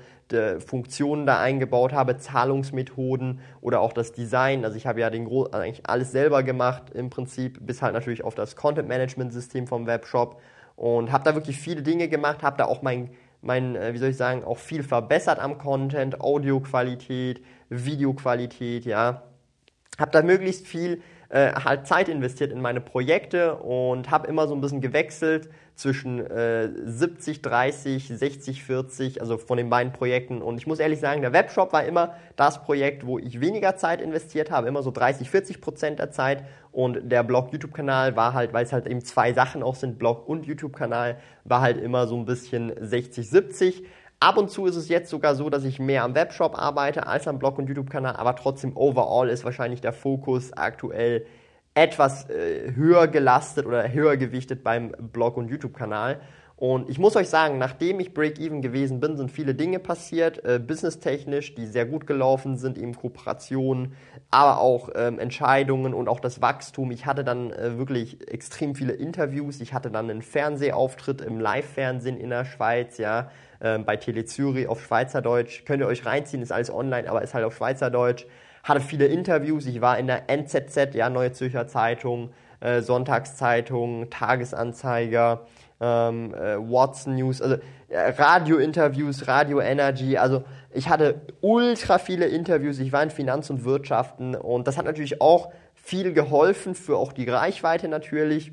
Funktionen 0.58 1.28
da 1.28 1.40
eingebaut 1.40 1.94
habe, 1.94 2.18
Zahlungsmethoden 2.18 3.42
oder 3.62 3.80
auch 3.80 3.94
das 3.94 4.12
Design. 4.12 4.66
Also 4.66 4.76
ich 4.76 4.88
habe 4.88 5.00
ja 5.00 5.12
den 5.12 5.26
Gro 5.26 5.50
eigentlich 5.52 5.88
alles 5.88 6.12
selber 6.12 6.42
gemacht 6.42 6.90
im 6.96 7.12
Prinzip, 7.12 7.64
bis 7.64 7.84
halt 7.84 7.94
natürlich 7.94 8.24
auf 8.24 8.34
das 8.34 8.56
Content 8.56 8.88
Management 8.88 9.34
System 9.34 9.68
vom 9.68 9.86
Webshop. 9.86 10.42
Und 10.76 11.12
habe 11.12 11.24
da 11.24 11.36
wirklich 11.36 11.58
viele 11.58 11.84
Dinge 11.84 12.10
gemacht, 12.10 12.42
habe 12.42 12.58
da 12.58 12.66
auch 12.66 12.82
mein 12.82 13.12
mein, 13.46 13.76
äh, 13.76 13.94
wie 13.94 13.98
soll 13.98 14.10
ich 14.10 14.18
sagen, 14.18 14.44
auch 14.44 14.58
viel 14.58 14.84
verbessert 14.84 15.40
am 15.40 15.58
Content, 15.58 16.20
Audioqualität, 16.22 17.44
Videoqualität, 17.70 18.86
ja. 18.86 19.24
Habe 19.98 20.12
da 20.12 20.22
möglichst 20.22 20.68
viel 20.68 21.02
äh, 21.30 21.54
halt 21.54 21.88
Zeit 21.88 22.10
investiert 22.10 22.52
in 22.52 22.62
meine 22.62 22.82
Projekte 22.82 23.56
und 23.56 24.12
habe 24.12 24.28
immer 24.28 24.48
so 24.48 24.56
ein 24.56 24.62
bisschen 24.62 24.82
gewechselt 24.82 25.50
zwischen 25.76 26.26
äh, 26.26 26.70
70, 26.86 27.42
30, 27.42 28.08
60, 28.08 28.64
40, 28.64 29.22
also 29.22 29.38
von 29.38 29.58
den 29.58 29.70
beiden 29.70 29.92
Projekten. 29.92 30.42
Und 30.42 30.58
ich 30.58 30.68
muss 30.68 30.80
ehrlich 30.80 31.00
sagen, 31.00 31.22
der 31.22 31.34
Webshop 31.34 31.74
war 31.74 31.84
immer 31.84 32.16
das 32.38 32.64
Projekt, 32.64 33.06
wo 33.06 33.20
ich 33.20 33.42
weniger 33.42 33.76
Zeit 33.76 34.02
investiert 34.02 34.52
habe, 34.52 34.68
immer 34.68 34.84
so 34.84 34.92
30, 34.92 35.30
40 35.30 35.62
Prozent 35.62 36.00
der 36.00 36.12
Zeit. 36.12 36.46
Und 36.72 37.12
der 37.12 37.24
Blog-YouTube-Kanal 37.24 38.16
war 38.16 38.34
halt, 38.34 38.54
weil 38.54 38.66
es 38.66 38.74
halt 38.74 38.88
eben 38.88 39.04
zwei 39.04 39.34
Sachen 39.34 39.64
auch 39.64 39.76
sind, 39.76 40.00
Blog 40.00 40.28
und 40.28 40.46
YouTube-Kanal, 40.46 41.18
war 41.44 41.62
halt 41.62 41.78
immer 41.78 42.08
so 42.08 42.18
ein 42.18 42.26
bisschen 42.26 42.74
60, 42.80 43.30
70. 43.30 43.84
Ab 44.22 44.38
und 44.38 44.50
zu 44.50 44.66
ist 44.66 44.78
es 44.78 44.88
jetzt 44.88 45.10
sogar 45.10 45.36
so, 45.36 45.50
dass 45.50 45.66
ich 45.66 45.80
mehr 45.80 46.04
am 46.04 46.16
Webshop 46.16 46.58
arbeite 46.58 47.06
als 47.06 47.28
am 47.28 47.38
Blog 47.38 47.58
und 47.58 47.68
YouTube-Kanal, 47.68 48.16
aber 48.16 48.36
trotzdem 48.36 48.76
overall 48.76 49.28
ist 49.30 49.44
wahrscheinlich 49.44 49.82
der 49.82 49.94
Fokus 49.94 50.54
aktuell 50.54 51.26
etwas 51.76 52.30
äh, 52.30 52.74
höher 52.74 53.08
gelastet 53.08 53.66
oder 53.66 53.92
höher 53.92 54.18
gewichtet 54.18 54.64
beim 54.64 54.94
Blog 54.98 55.38
und 55.38 55.50
YouTube-Kanal. 55.50 56.22
Und 56.58 56.90
ich 56.90 57.00
muss 57.00 57.18
euch 57.18 57.28
sagen, 57.28 57.58
nachdem 57.58 58.00
ich 58.00 58.14
Break-Even 58.14 58.62
gewesen 58.62 59.02
bin, 59.02 59.18
sind 59.18 59.30
viele 59.30 59.56
Dinge 59.56 59.80
passiert, 59.80 60.44
äh, 60.46 60.58
businesstechnisch, 60.58 61.54
die 61.54 61.66
sehr 61.66 61.86
gut 61.86 62.08
gelaufen 62.08 62.58
sind, 62.58 62.78
eben 62.78 62.96
Kooperationen, 62.96 63.94
aber 64.32 64.62
auch 64.62 64.90
ähm, 64.96 65.20
Entscheidungen 65.20 65.94
und 65.94 66.08
auch 66.08 66.22
das 66.22 66.42
Wachstum. 66.42 66.92
Ich 66.92 67.06
hatte 67.06 67.26
dann 67.26 67.52
äh, 67.52 67.78
wirklich 67.78 68.32
extrem 68.32 68.74
viele 68.74 68.94
Interviews. 68.94 69.60
Ich 69.60 69.74
hatte 69.74 69.92
dann 69.92 70.10
einen 70.10 70.22
Fernsehauftritt 70.22 71.20
im 71.20 71.42
Live-Fernsehen 71.42 72.16
in 72.16 72.30
der 72.30 72.46
Schweiz, 72.46 72.98
ja, 73.00 73.32
äh, 73.60 73.78
bei 73.80 73.98
Tele 73.98 74.24
Zürich 74.24 74.70
auf 74.70 74.82
Schweizerdeutsch. 74.82 75.66
Könnt 75.66 75.82
ihr 75.82 75.88
euch 75.88 76.06
reinziehen, 76.06 76.42
ist 76.42 76.54
alles 76.54 76.74
online, 76.74 77.10
aber 77.10 77.22
ist 77.22 77.34
halt 77.34 77.44
auf 77.44 77.58
Schweizerdeutsch 77.58 78.26
hatte 78.66 78.82
viele 78.82 79.06
Interviews. 79.06 79.68
Ich 79.68 79.80
war 79.80 79.98
in 79.98 80.08
der 80.08 80.30
NZZ, 80.30 80.96
ja, 80.96 81.10
Neue 81.10 81.32
Zürcher 81.32 81.68
Zeitung, 81.68 82.32
äh, 82.60 82.82
Sonntagszeitung, 82.82 84.10
Tagesanzeiger, 84.10 85.46
ähm, 85.80 86.34
äh, 86.34 86.58
Watson 86.58 87.16
News, 87.16 87.42
also 87.42 87.58
äh, 87.90 88.10
Radio-Interviews, 88.18 89.28
Radio 89.28 89.62
Energy. 89.62 90.18
Also 90.18 90.44
ich 90.72 90.90
hatte 90.90 91.22
ultra 91.42 92.00
viele 92.00 92.26
Interviews. 92.26 92.80
Ich 92.80 92.92
war 92.92 93.04
in 93.04 93.12
Finanz 93.12 93.52
und 93.52 93.66
Wirtschaften 93.66 94.34
und 94.36 94.68
das 94.68 94.78
hat 94.78 94.86
natürlich 94.86 95.22
auch 95.22 95.52
viel 95.76 96.12
geholfen 96.12 96.74
für 96.74 96.98
auch 96.98 97.14
die 97.14 97.30
Reichweite 97.30 97.88
natürlich 97.88 98.52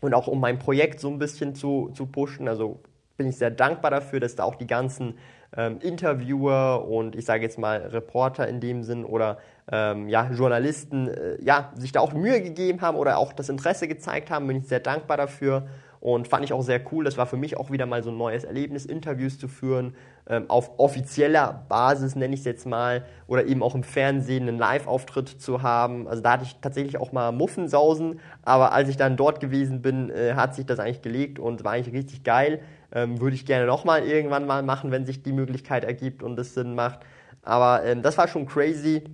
und 0.00 0.14
auch 0.14 0.28
um 0.28 0.38
mein 0.38 0.60
Projekt 0.60 1.00
so 1.00 1.08
ein 1.08 1.18
bisschen 1.18 1.56
zu, 1.56 1.90
zu 1.92 2.06
pushen. 2.06 2.46
Also 2.46 2.82
bin 3.16 3.26
ich 3.26 3.36
sehr 3.36 3.50
dankbar 3.50 3.90
dafür, 3.90 4.20
dass 4.20 4.36
da 4.36 4.44
auch 4.44 4.54
die 4.54 4.68
ganzen 4.68 5.18
ähm, 5.56 5.78
Interviewer 5.80 6.86
und 6.88 7.16
ich 7.16 7.24
sage 7.24 7.42
jetzt 7.42 7.58
mal 7.58 7.78
Reporter 7.78 8.48
in 8.48 8.60
dem 8.60 8.82
Sinn 8.82 9.04
oder 9.04 9.38
ähm, 9.70 10.08
ja, 10.08 10.30
Journalisten 10.30 11.08
äh, 11.08 11.42
ja, 11.42 11.72
sich 11.76 11.92
da 11.92 12.00
auch 12.00 12.12
Mühe 12.12 12.42
gegeben 12.42 12.80
haben 12.80 12.96
oder 12.96 13.18
auch 13.18 13.32
das 13.32 13.48
Interesse 13.48 13.88
gezeigt 13.88 14.30
haben, 14.30 14.46
bin 14.46 14.58
ich 14.58 14.68
sehr 14.68 14.80
dankbar 14.80 15.16
dafür 15.16 15.66
und 16.00 16.28
fand 16.28 16.44
ich 16.44 16.52
auch 16.52 16.60
sehr 16.60 16.82
cool. 16.92 17.02
Das 17.04 17.16
war 17.16 17.26
für 17.26 17.38
mich 17.38 17.56
auch 17.56 17.70
wieder 17.70 17.86
mal 17.86 18.02
so 18.02 18.10
ein 18.10 18.18
neues 18.18 18.44
Erlebnis, 18.44 18.84
Interviews 18.84 19.38
zu 19.38 19.48
führen, 19.48 19.94
ähm, 20.28 20.44
auf 20.48 20.78
offizieller 20.78 21.64
Basis 21.68 22.14
nenne 22.14 22.34
ich 22.34 22.40
es 22.40 22.46
jetzt 22.46 22.66
mal, 22.66 23.06
oder 23.26 23.46
eben 23.46 23.62
auch 23.62 23.74
im 23.74 23.82
Fernsehen 23.82 24.46
einen 24.46 24.58
Live-Auftritt 24.58 25.28
zu 25.28 25.62
haben. 25.62 26.06
Also 26.06 26.22
da 26.22 26.32
hatte 26.32 26.44
ich 26.44 26.56
tatsächlich 26.60 26.98
auch 26.98 27.12
mal 27.12 27.32
Muffensausen, 27.32 28.20
aber 28.42 28.72
als 28.72 28.90
ich 28.90 28.98
dann 28.98 29.16
dort 29.16 29.40
gewesen 29.40 29.80
bin, 29.80 30.10
äh, 30.10 30.34
hat 30.34 30.54
sich 30.54 30.66
das 30.66 30.78
eigentlich 30.78 31.00
gelegt 31.00 31.38
und 31.38 31.64
war 31.64 31.72
eigentlich 31.72 31.94
richtig 31.94 32.22
geil. 32.22 32.60
Ähm, 32.94 33.20
würde 33.20 33.34
ich 33.34 33.44
gerne 33.44 33.66
nochmal 33.66 34.04
irgendwann 34.06 34.46
mal 34.46 34.62
machen, 34.62 34.90
wenn 34.90 35.04
sich 35.04 35.22
die 35.22 35.32
Möglichkeit 35.32 35.84
ergibt 35.84 36.22
und 36.22 36.38
es 36.38 36.54
Sinn 36.54 36.74
macht. 36.74 37.00
Aber 37.42 37.84
ähm, 37.84 38.02
das 38.02 38.16
war 38.16 38.28
schon 38.28 38.46
crazy. 38.46 39.04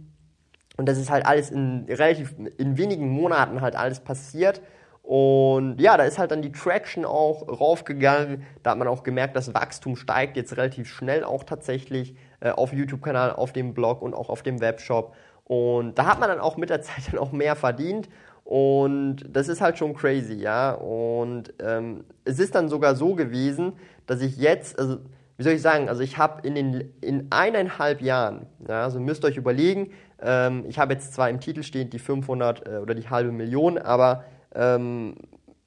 Und 0.77 0.87
das 0.87 0.99
ist 0.99 1.11
halt 1.11 1.27
alles 1.27 1.51
in 1.51 1.87
relativ 1.89 2.35
in 2.59 2.79
wenigen 2.79 3.09
Monaten 3.09 3.61
halt 3.61 3.77
alles 3.77 4.01
passiert. 4.01 4.61
Und 5.03 5.81
ja, 5.81 5.97
da 5.97 6.05
ist 6.05 6.19
halt 6.19 6.31
dann 6.31 6.41
die 6.41 6.53
Traction 6.53 7.05
auch 7.05 7.49
raufgegangen. 7.49 8.45
Da 8.63 8.71
hat 8.71 8.79
man 8.79 8.87
auch 8.87 9.03
gemerkt, 9.03 9.35
das 9.35 9.53
Wachstum 9.55 9.97
steigt 9.97 10.37
jetzt 10.37 10.57
relativ 10.57 10.89
schnell 10.89 11.25
auch 11.25 11.43
tatsächlich 11.43 12.15
äh, 12.41 12.51
auf 12.51 12.73
YouTube-Kanal, 12.73 13.33
auf 13.33 13.53
dem 13.53 13.75
Blog 13.75 14.03
und 14.03 14.15
auch 14.15 14.29
auf 14.31 14.43
dem 14.43 14.61
Webshop. 14.61 15.15
Und 15.45 15.99
da 15.99 16.07
hat 16.07 16.21
man 16.21 16.29
dann 16.29 16.39
auch 16.39 16.57
mit 16.57 16.71
der 16.71 16.81
Zeit 16.81 17.09
dann 17.11 17.19
auch 17.19 17.33
mehr 17.33 17.57
verdient. 17.57 18.09
Und 18.51 19.27
das 19.33 19.47
ist 19.47 19.61
halt 19.61 19.79
schon 19.79 19.95
crazy, 19.95 20.35
ja. 20.35 20.73
Und 20.73 21.55
ähm, 21.61 22.03
es 22.25 22.41
ist 22.41 22.57
dann 22.57 22.69
sogar 22.69 22.97
so 22.97 23.15
gewesen, 23.15 23.75
dass 24.07 24.23
ich 24.23 24.39
jetzt, 24.39 24.77
also 24.77 24.99
wie 25.37 25.45
soll 25.45 25.53
ich 25.53 25.63
sagen, 25.63 25.89
also 25.89 26.03
ich 26.03 26.19
habe 26.19 26.45
in 26.45 26.91
in 27.01 27.29
eineinhalb 27.31 28.03
Jahren, 28.03 28.47
ja, 28.67 28.83
also 28.83 28.99
müsst 28.99 29.23
ihr 29.23 29.29
euch 29.29 29.37
überlegen, 29.37 29.93
ähm, 30.21 30.65
ich 30.67 30.81
habe 30.81 30.95
jetzt 30.95 31.15
zwar 31.15 31.31
im 31.31 31.39
Titel 31.39 31.63
stehend 31.63 31.93
die 31.93 32.01
500 32.01 32.67
äh, 32.67 32.79
oder 32.79 32.97
die 32.97 33.09
halbe 33.09 33.31
Million, 33.31 33.79
aber 33.79 34.25
ähm, 34.53 35.15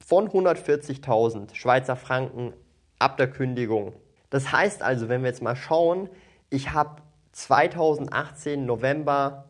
von 0.05 0.27
140.000 0.27 1.55
Schweizer 1.55 1.95
Franken 1.95 2.51
ab 2.99 3.15
der 3.15 3.29
Kündigung. 3.29 3.93
Das 4.29 4.51
heißt 4.51 4.83
also, 4.83 5.07
wenn 5.07 5.21
wir 5.21 5.29
jetzt 5.29 5.41
mal 5.41 5.55
schauen, 5.55 6.09
ich 6.49 6.73
habe 6.73 6.97
2018 7.31 8.65
November 8.65 9.45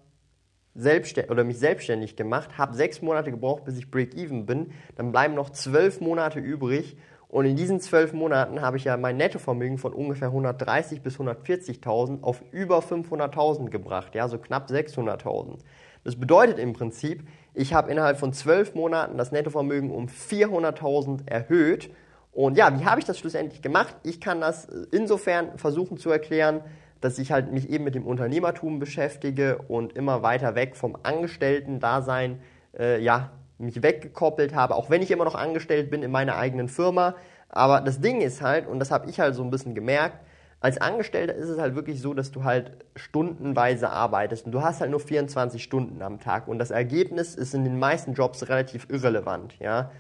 selbstständig 0.76 1.32
oder 1.32 1.44
mich 1.44 1.60
selbstständig 1.60 2.16
gemacht, 2.16 2.58
habe 2.58 2.76
sechs 2.76 3.02
Monate 3.02 3.32
gebraucht, 3.32 3.66
bis 3.66 3.78
ich 3.78 3.92
Break-Even 3.92 4.46
bin, 4.46 4.72
dann 4.96 5.12
bleiben 5.12 5.36
noch 5.36 5.52
zwölf 5.52 6.02
Monate 6.02 6.40
übrig 6.40 6.98
und 7.34 7.46
in 7.46 7.56
diesen 7.56 7.80
zwölf 7.80 8.14
Monaten 8.14 8.62
habe 8.62 8.78
ich 8.78 8.84
ja 8.84 8.96
mein 8.96 9.18
Nettovermögen 9.18 9.80
von 9.80 9.92
ungefähr 9.92 10.28
130 10.28 11.02
bis 11.02 11.18
140.000 11.18 12.22
auf 12.22 12.44
über 12.52 12.78
500.000 12.78 13.72
gebracht, 13.72 14.14
ja, 14.14 14.28
so 14.28 14.38
knapp 14.38 14.70
600.000. 14.70 15.58
Das 16.04 16.16
bedeutet 16.16 16.60
im 16.60 16.74
Prinzip, 16.74 17.28
ich 17.56 17.74
habe 17.74 17.92
innerhalb 17.92 18.20
von 18.20 18.34
zwölf 18.34 18.76
Monaten 18.76 19.18
das 19.18 19.32
Nettovermögen 19.32 19.90
um 19.90 20.06
400.000 20.06 21.28
erhöht. 21.28 21.90
Und 22.34 22.56
ja, 22.56 22.80
wie 22.80 22.86
habe 22.86 23.00
ich 23.00 23.06
das 23.06 23.18
schlussendlich 23.18 23.64
gemacht? 23.64 23.96
Ich 24.04 24.22
kann 24.22 24.40
das 24.40 24.68
insofern 24.92 25.58
versuchen 25.58 25.98
zu 25.98 26.12
erklären, 26.12 26.62
dass 27.04 27.20
ich 27.20 27.32
halt 27.32 27.52
mich 27.52 27.70
eben 27.70 27.84
mit 27.84 27.96
dem 27.96 28.06
Unternehmertum 28.06 28.80
beschäftige 28.80 29.58
und 29.68 29.94
immer 29.94 30.24
weiter 30.24 30.56
weg 30.56 30.76
vom 30.76 30.98
Angestellten-Dasein, 31.04 32.40
äh, 32.78 33.02
ja, 33.02 33.32
mich 33.58 33.84
weggekoppelt 33.84 34.56
habe, 34.56 34.76
auch 34.76 34.90
wenn 34.90 35.02
ich 35.02 35.12
immer 35.12 35.26
noch 35.26 35.36
angestellt 35.36 35.90
bin 35.90 36.02
in 36.02 36.12
meiner 36.12 36.38
eigenen 36.38 36.68
Firma. 36.68 37.16
Aber 37.50 37.82
das 37.82 38.00
Ding 38.00 38.22
ist 38.22 38.42
halt, 38.42 38.68
und 38.68 38.80
das 38.80 38.90
habe 38.90 39.10
ich 39.10 39.20
halt 39.20 39.36
so 39.36 39.44
ein 39.44 39.50
bisschen 39.50 39.76
gemerkt, 39.76 40.20
als 40.60 40.80
Angestellter 40.80 41.36
ist 41.36 41.50
es 41.50 41.60
halt 41.60 41.76
wirklich 41.76 42.00
so, 42.00 42.14
dass 42.14 42.32
du 42.32 42.46
halt 42.46 42.72
stundenweise 42.96 43.90
arbeitest 43.90 44.46
und 44.46 44.54
du 44.54 44.62
hast 44.62 44.80
halt 44.80 44.92
nur 44.92 45.02
24 45.02 45.62
Stunden 45.62 46.02
am 46.02 46.22
Tag 46.22 46.48
und 46.48 46.58
das 46.58 46.72
Ergebnis 46.72 47.36
ist 47.36 47.54
in 47.54 47.66
den 47.66 47.78
meisten 47.78 48.14
Jobs 48.14 48.48
relativ 48.48 48.88
irrelevant, 48.90 49.60
ja. 49.60 49.92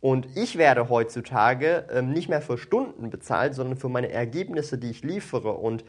Und 0.00 0.36
ich 0.36 0.58
werde 0.58 0.88
heutzutage 0.88 1.86
ähm, 1.92 2.12
nicht 2.12 2.28
mehr 2.28 2.40
für 2.40 2.58
Stunden 2.58 3.10
bezahlt, 3.10 3.54
sondern 3.54 3.76
für 3.76 3.88
meine 3.88 4.10
Ergebnisse, 4.10 4.78
die 4.78 4.90
ich 4.90 5.02
liefere 5.02 5.52
und 5.52 5.84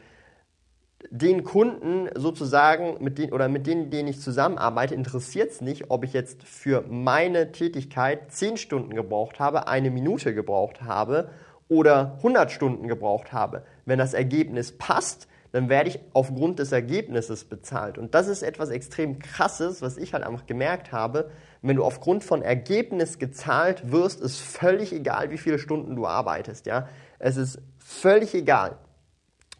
den 1.10 1.44
Kunden 1.44 2.08
sozusagen, 2.14 3.02
mit 3.02 3.18
denen, 3.18 3.32
oder 3.32 3.48
mit 3.48 3.66
denen, 3.66 3.90
denen 3.90 4.08
ich 4.08 4.20
zusammenarbeite, 4.20 4.94
interessiert 4.94 5.50
es 5.50 5.60
nicht, 5.60 5.90
ob 5.90 6.04
ich 6.04 6.12
jetzt 6.12 6.42
für 6.42 6.84
meine 6.88 7.52
Tätigkeit 7.52 8.32
10 8.32 8.56
Stunden 8.56 8.94
gebraucht 8.94 9.38
habe, 9.38 9.68
eine 9.68 9.90
Minute 9.90 10.34
gebraucht 10.34 10.82
habe 10.82 11.30
oder 11.68 12.14
100 12.18 12.50
Stunden 12.50 12.88
gebraucht 12.88 13.32
habe. 13.32 13.64
Wenn 13.84 13.98
das 13.98 14.14
Ergebnis 14.14 14.72
passt, 14.72 15.28
dann 15.52 15.68
werde 15.68 15.88
ich 15.88 16.00
aufgrund 16.14 16.58
des 16.58 16.72
Ergebnisses 16.72 17.44
bezahlt. 17.44 17.96
Und 17.96 18.14
das 18.16 18.26
ist 18.26 18.42
etwas 18.42 18.70
extrem 18.70 19.20
Krasses, 19.20 19.82
was 19.82 19.96
ich 19.96 20.12
halt 20.12 20.24
einfach 20.24 20.46
gemerkt 20.46 20.90
habe. 20.90 21.30
Wenn 21.62 21.76
du 21.76 21.84
aufgrund 21.84 22.24
von 22.24 22.42
Ergebnis 22.42 23.20
gezahlt 23.20 23.92
wirst, 23.92 24.20
ist 24.20 24.40
völlig 24.40 24.92
egal, 24.92 25.30
wie 25.30 25.38
viele 25.38 25.60
Stunden 25.60 25.94
du 25.94 26.06
arbeitest. 26.06 26.66
Ja? 26.66 26.88
Es 27.20 27.36
ist 27.36 27.62
völlig 27.78 28.34
egal. 28.34 28.78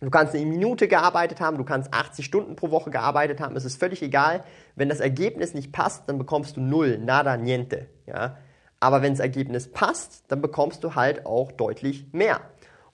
Du 0.05 0.11
kannst 0.11 0.35
eine 0.35 0.45
Minute 0.45 0.87
gearbeitet 0.87 1.41
haben, 1.41 1.57
du 1.57 1.65
kannst 1.65 1.93
80 1.93 2.27
Stunden 2.27 2.57
pro 2.57 2.71
Woche 2.71 2.91
gearbeitet 2.91 3.41
haben, 3.41 3.57
es 3.57 3.65
ist 3.65 3.81
völlig 3.81 4.03
egal. 4.03 4.45
Wenn 4.77 4.89
das 4.89 5.01
Ergebnis 5.01 5.55
nicht 5.55 5.73
passt, 5.73 6.09
dann 6.09 6.19
bekommst 6.19 6.57
du 6.57 6.61
null, 6.61 6.99
nada, 6.99 7.37
niente. 7.37 7.89
Ja? 8.07 8.37
Aber 8.81 9.01
wenn 9.01 9.13
das 9.15 9.21
Ergebnis 9.21 9.71
passt, 9.73 10.25
dann 10.29 10.43
bekommst 10.43 10.85
du 10.85 10.95
halt 10.95 11.25
auch 11.25 11.53
deutlich 11.53 12.07
mehr. 12.13 12.41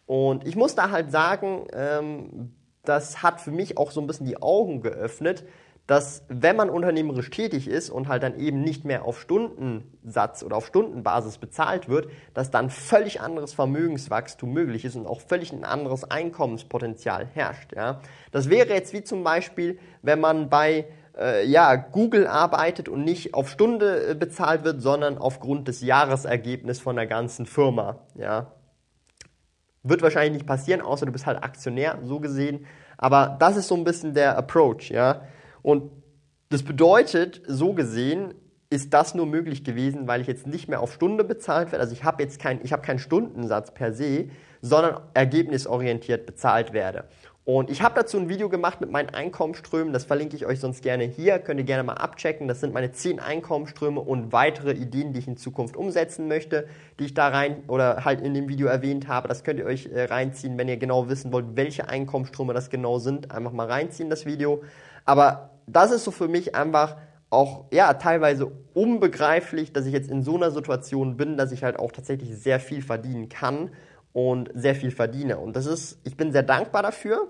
Und 0.06 0.46
ich 0.46 0.54
muss 0.54 0.76
da 0.76 0.90
halt 0.90 1.10
sagen, 1.10 1.66
ähm, 1.72 2.54
das 2.84 3.22
hat 3.22 3.40
für 3.40 3.50
mich 3.50 3.76
auch 3.76 3.90
so 3.90 4.00
ein 4.00 4.06
bisschen 4.06 4.26
die 4.26 4.40
Augen 4.40 4.80
geöffnet, 4.80 5.44
dass 5.90 6.22
wenn 6.29 6.55
man 6.55 6.70
unternehmerisch 6.70 7.31
tätig 7.31 7.66
ist 7.66 7.90
und 7.90 8.07
halt 8.07 8.22
dann 8.22 8.38
eben 8.38 8.61
nicht 8.61 8.85
mehr 8.85 9.05
auf 9.05 9.20
Stundensatz 9.20 10.44
oder 10.44 10.55
auf 10.55 10.64
Stundenbasis 10.64 11.38
bezahlt 11.38 11.88
wird, 11.88 12.07
dass 12.33 12.53
dann 12.53 12.70
völlig 12.70 13.20
anderes 13.20 13.55
Vermögenswachstum 13.55 14.53
möglich 14.53 14.85
ist 14.85 14.94
und 14.94 15.09
auch 15.09 15.20
völlig 15.20 15.50
ein 15.50 15.64
anderes 15.64 16.09
Einkommenspotenzial 16.09 17.26
herrscht. 17.35 17.74
Ja? 17.74 18.03
Das 18.31 18.48
wäre 18.48 18.72
jetzt 18.72 18.92
wie 18.92 19.03
zum 19.03 19.24
Beispiel, 19.24 19.81
wenn 20.00 20.20
man 20.20 20.48
bei 20.48 20.87
äh, 21.18 21.44
ja, 21.44 21.74
Google 21.74 22.29
arbeitet 22.29 22.88
und 22.88 23.03
nicht 23.03 23.35
auf 23.35 23.50
Stunde 23.50 24.11
äh, 24.11 24.14
bezahlt 24.14 24.62
wird, 24.62 24.81
sondern 24.81 25.18
aufgrund 25.18 25.66
des 25.66 25.81
Jahresergebnisses 25.81 26.81
von 26.81 26.94
der 26.94 27.09
ganzen 27.09 27.46
Firma. 27.46 27.98
Ja? 28.14 28.53
Wird 29.83 30.03
wahrscheinlich 30.03 30.35
nicht 30.35 30.46
passieren, 30.46 30.83
außer 30.83 31.05
du 31.05 31.11
bist 31.11 31.26
halt 31.26 31.42
Aktionär, 31.42 31.98
so 32.05 32.20
gesehen. 32.20 32.64
Aber 32.96 33.37
das 33.40 33.57
ist 33.57 33.66
so 33.66 33.74
ein 33.74 33.83
bisschen 33.83 34.14
der 34.14 34.38
Approach, 34.38 34.90
ja. 34.90 35.22
Und 35.62 35.90
das 36.48 36.62
bedeutet, 36.62 37.42
so 37.46 37.74
gesehen, 37.74 38.34
ist 38.70 38.94
das 38.94 39.14
nur 39.14 39.26
möglich 39.26 39.64
gewesen, 39.64 40.06
weil 40.06 40.20
ich 40.20 40.28
jetzt 40.28 40.46
nicht 40.46 40.68
mehr 40.68 40.80
auf 40.80 40.92
Stunde 40.92 41.24
bezahlt 41.24 41.72
werde. 41.72 41.82
Also 41.82 41.92
ich 41.92 42.04
habe 42.04 42.22
jetzt 42.22 42.40
kein, 42.40 42.60
ich 42.62 42.72
habe 42.72 42.82
keinen 42.82 43.00
Stundensatz 43.00 43.74
per 43.74 43.92
se, 43.92 44.28
sondern 44.62 45.00
ergebnisorientiert 45.12 46.24
bezahlt 46.24 46.72
werde. 46.72 47.04
Und 47.44 47.68
ich 47.68 47.82
habe 47.82 47.96
dazu 47.96 48.16
ein 48.16 48.28
Video 48.28 48.48
gemacht 48.48 48.80
mit 48.80 48.92
meinen 48.92 49.08
Einkommensströmen, 49.08 49.92
das 49.92 50.04
verlinke 50.04 50.36
ich 50.36 50.46
euch 50.46 50.60
sonst 50.60 50.82
gerne 50.82 51.02
hier, 51.04 51.40
könnt 51.40 51.58
ihr 51.58 51.66
gerne 51.66 51.82
mal 51.82 51.94
abchecken. 51.94 52.46
Das 52.46 52.60
sind 52.60 52.72
meine 52.72 52.92
10 52.92 53.18
Einkommensströme 53.18 54.00
und 54.00 54.30
weitere 54.30 54.72
Ideen, 54.72 55.12
die 55.12 55.18
ich 55.18 55.26
in 55.26 55.36
Zukunft 55.36 55.76
umsetzen 55.76 56.28
möchte, 56.28 56.68
die 57.00 57.06
ich 57.06 57.14
da 57.14 57.26
rein 57.26 57.64
oder 57.66 58.04
halt 58.04 58.20
in 58.20 58.34
dem 58.34 58.48
Video 58.48 58.68
erwähnt 58.68 59.08
habe. 59.08 59.26
Das 59.26 59.42
könnt 59.42 59.58
ihr 59.58 59.66
euch 59.66 59.86
äh, 59.86 60.04
reinziehen, 60.04 60.58
wenn 60.58 60.68
ihr 60.68 60.76
genau 60.76 61.08
wissen 61.08 61.32
wollt, 61.32 61.56
welche 61.56 61.88
Einkommensströme 61.88 62.54
das 62.54 62.70
genau 62.70 63.00
sind. 63.00 63.32
Einfach 63.32 63.52
mal 63.52 63.66
reinziehen, 63.66 64.10
das 64.10 64.26
Video. 64.26 64.62
Aber 65.04 65.49
das 65.76 65.90
ist 65.90 66.04
so 66.04 66.11
für 66.11 66.28
mich 66.28 66.54
einfach 66.54 66.96
auch 67.30 67.66
ja 67.72 67.94
teilweise 67.94 68.50
unbegreiflich, 68.74 69.72
dass 69.72 69.87
ich 69.87 69.92
jetzt 69.92 70.11
in 70.11 70.22
so 70.22 70.37
einer 70.37 70.50
Situation 70.50 71.16
bin, 71.16 71.37
dass 71.37 71.52
ich 71.52 71.62
halt 71.62 71.78
auch 71.78 71.92
tatsächlich 71.92 72.37
sehr 72.37 72.61
viel 72.61 72.83
verdienen 72.83 73.28
kann 73.28 73.70
und 74.12 74.50
sehr 74.54 74.74
viel 74.74 74.90
verdiene. 74.90 75.38
Und 75.38 75.54
das 75.54 75.66
ist, 75.66 75.98
ich 76.04 76.16
bin 76.16 76.33
sehr 76.33 76.42
dankbar 76.42 76.83
dafür. 76.83 77.28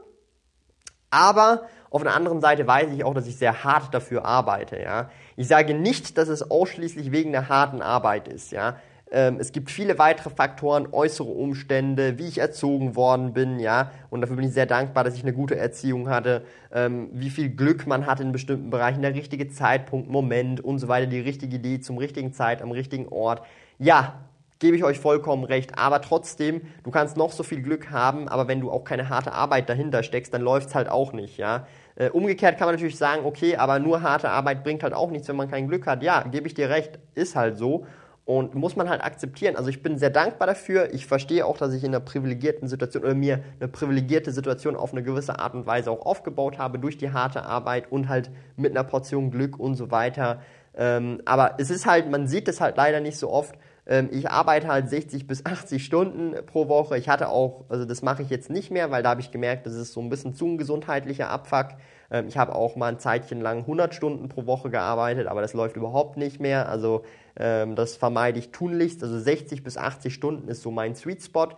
Aber 1.10 1.66
auf 1.90 2.02
der 2.02 2.14
anderen 2.14 2.40
Seite 2.40 2.66
weiß 2.66 2.92
ich 2.92 3.04
auch, 3.04 3.14
dass 3.14 3.26
ich 3.26 3.36
sehr 3.36 3.64
hart 3.64 3.92
dafür 3.92 4.24
arbeite. 4.24 4.80
Ja? 4.80 5.10
Ich 5.36 5.48
sage 5.48 5.74
nicht, 5.74 6.16
dass 6.16 6.28
es 6.28 6.50
ausschließlich 6.50 7.10
wegen 7.10 7.32
der 7.32 7.48
harten 7.48 7.82
Arbeit 7.82 8.28
ist. 8.28 8.52
Ja? 8.52 8.76
Ähm, 9.12 9.38
es 9.40 9.52
gibt 9.52 9.70
viele 9.70 9.98
weitere 9.98 10.30
Faktoren, 10.30 10.88
äußere 10.92 11.28
Umstände, 11.28 12.18
wie 12.18 12.28
ich 12.28 12.38
erzogen 12.38 12.94
worden 12.94 13.32
bin, 13.32 13.58
ja, 13.58 13.90
und 14.08 14.20
dafür 14.20 14.36
bin 14.36 14.46
ich 14.46 14.52
sehr 14.52 14.66
dankbar, 14.66 15.02
dass 15.02 15.14
ich 15.14 15.22
eine 15.22 15.32
gute 15.32 15.56
Erziehung 15.56 16.08
hatte, 16.08 16.44
ähm, 16.72 17.08
wie 17.12 17.30
viel 17.30 17.50
Glück 17.50 17.86
man 17.86 18.06
hat 18.06 18.20
in 18.20 18.30
bestimmten 18.32 18.70
Bereichen, 18.70 19.02
der 19.02 19.14
richtige 19.14 19.48
Zeitpunkt, 19.48 20.08
Moment 20.08 20.60
und 20.60 20.78
so 20.78 20.88
weiter, 20.88 21.06
die 21.06 21.20
richtige 21.20 21.56
Idee 21.56 21.80
zum 21.80 21.98
richtigen 21.98 22.32
Zeit, 22.32 22.62
am 22.62 22.70
richtigen 22.70 23.08
Ort. 23.08 23.42
Ja, 23.78 24.20
gebe 24.60 24.76
ich 24.76 24.84
euch 24.84 25.00
vollkommen 25.00 25.42
recht. 25.42 25.76
Aber 25.76 26.00
trotzdem, 26.00 26.60
du 26.84 26.90
kannst 26.90 27.16
noch 27.16 27.32
so 27.32 27.42
viel 27.42 27.62
Glück 27.62 27.90
haben, 27.90 28.28
aber 28.28 28.46
wenn 28.46 28.60
du 28.60 28.70
auch 28.70 28.84
keine 28.84 29.08
harte 29.08 29.32
Arbeit 29.32 29.68
dahinter 29.68 30.02
steckst, 30.04 30.32
dann 30.32 30.42
läuft 30.42 30.68
es 30.68 30.74
halt 30.74 30.88
auch 30.88 31.12
nicht, 31.12 31.38
ja. 31.38 31.66
Äh, 31.96 32.10
umgekehrt 32.10 32.56
kann 32.56 32.66
man 32.66 32.76
natürlich 32.76 32.96
sagen, 32.96 33.24
okay, 33.24 33.56
aber 33.56 33.78
nur 33.78 34.02
harte 34.02 34.30
Arbeit 34.30 34.62
bringt 34.62 34.82
halt 34.82 34.94
auch 34.94 35.10
nichts, 35.10 35.28
wenn 35.28 35.36
man 35.36 35.50
kein 35.50 35.66
Glück 35.66 35.86
hat. 35.86 36.02
Ja, 36.02 36.22
gebe 36.22 36.46
ich 36.46 36.54
dir 36.54 36.70
recht, 36.70 36.98
ist 37.14 37.34
halt 37.34 37.58
so. 37.58 37.86
Und 38.30 38.54
muss 38.54 38.76
man 38.76 38.88
halt 38.88 39.02
akzeptieren. 39.02 39.56
Also 39.56 39.70
ich 39.70 39.82
bin 39.82 39.98
sehr 39.98 40.08
dankbar 40.08 40.46
dafür. 40.46 40.94
Ich 40.94 41.04
verstehe 41.04 41.44
auch, 41.44 41.58
dass 41.58 41.74
ich 41.74 41.82
in 41.82 41.88
einer 41.88 41.98
privilegierten 41.98 42.68
Situation 42.68 43.02
oder 43.02 43.16
mir 43.16 43.40
eine 43.58 43.68
privilegierte 43.68 44.30
Situation 44.30 44.76
auf 44.76 44.92
eine 44.92 45.02
gewisse 45.02 45.40
Art 45.40 45.54
und 45.54 45.66
Weise 45.66 45.90
auch 45.90 46.06
aufgebaut 46.06 46.56
habe 46.56 46.78
durch 46.78 46.96
die 46.96 47.10
harte 47.10 47.44
Arbeit 47.44 47.90
und 47.90 48.08
halt 48.08 48.30
mit 48.56 48.70
einer 48.70 48.84
Portion 48.84 49.32
Glück 49.32 49.58
und 49.58 49.74
so 49.74 49.90
weiter. 49.90 50.42
Ähm, 50.76 51.20
aber 51.24 51.56
es 51.58 51.70
ist 51.70 51.86
halt, 51.86 52.08
man 52.08 52.28
sieht 52.28 52.46
es 52.46 52.60
halt 52.60 52.76
leider 52.76 53.00
nicht 53.00 53.18
so 53.18 53.30
oft. 53.30 53.56
Ähm, 53.84 54.08
ich 54.12 54.30
arbeite 54.30 54.68
halt 54.68 54.88
60 54.88 55.26
bis 55.26 55.44
80 55.44 55.84
Stunden 55.84 56.36
pro 56.46 56.68
Woche. 56.68 56.96
Ich 56.98 57.08
hatte 57.08 57.30
auch, 57.30 57.64
also 57.68 57.84
das 57.84 58.00
mache 58.02 58.22
ich 58.22 58.30
jetzt 58.30 58.48
nicht 58.48 58.70
mehr, 58.70 58.92
weil 58.92 59.02
da 59.02 59.10
habe 59.10 59.20
ich 59.20 59.32
gemerkt, 59.32 59.66
das 59.66 59.74
ist 59.74 59.92
so 59.92 60.00
ein 60.00 60.08
bisschen 60.08 60.34
zu 60.34 60.46
ein 60.46 60.56
gesundheitlicher 60.56 61.30
Abfuck. 61.30 61.70
Ähm, 62.10 62.26
ich 62.28 62.36
habe 62.36 62.54
auch 62.54 62.76
mal 62.76 62.88
ein 62.88 62.98
Zeitchen 62.98 63.40
lang 63.40 63.58
100 63.58 63.94
Stunden 63.94 64.28
pro 64.28 64.46
Woche 64.46 64.70
gearbeitet, 64.70 65.26
aber 65.26 65.40
das 65.40 65.54
läuft 65.54 65.76
überhaupt 65.76 66.16
nicht 66.16 66.40
mehr. 66.40 66.68
Also 66.68 67.04
ähm, 67.36 67.76
das 67.76 67.96
vermeide 67.96 68.38
ich 68.38 68.50
tunlichst. 68.50 69.02
Also 69.02 69.18
60 69.18 69.62
bis 69.62 69.76
80 69.76 70.12
Stunden 70.12 70.48
ist 70.48 70.62
so 70.62 70.70
mein 70.70 70.94
Sweet 70.94 71.22
Spot. 71.22 71.48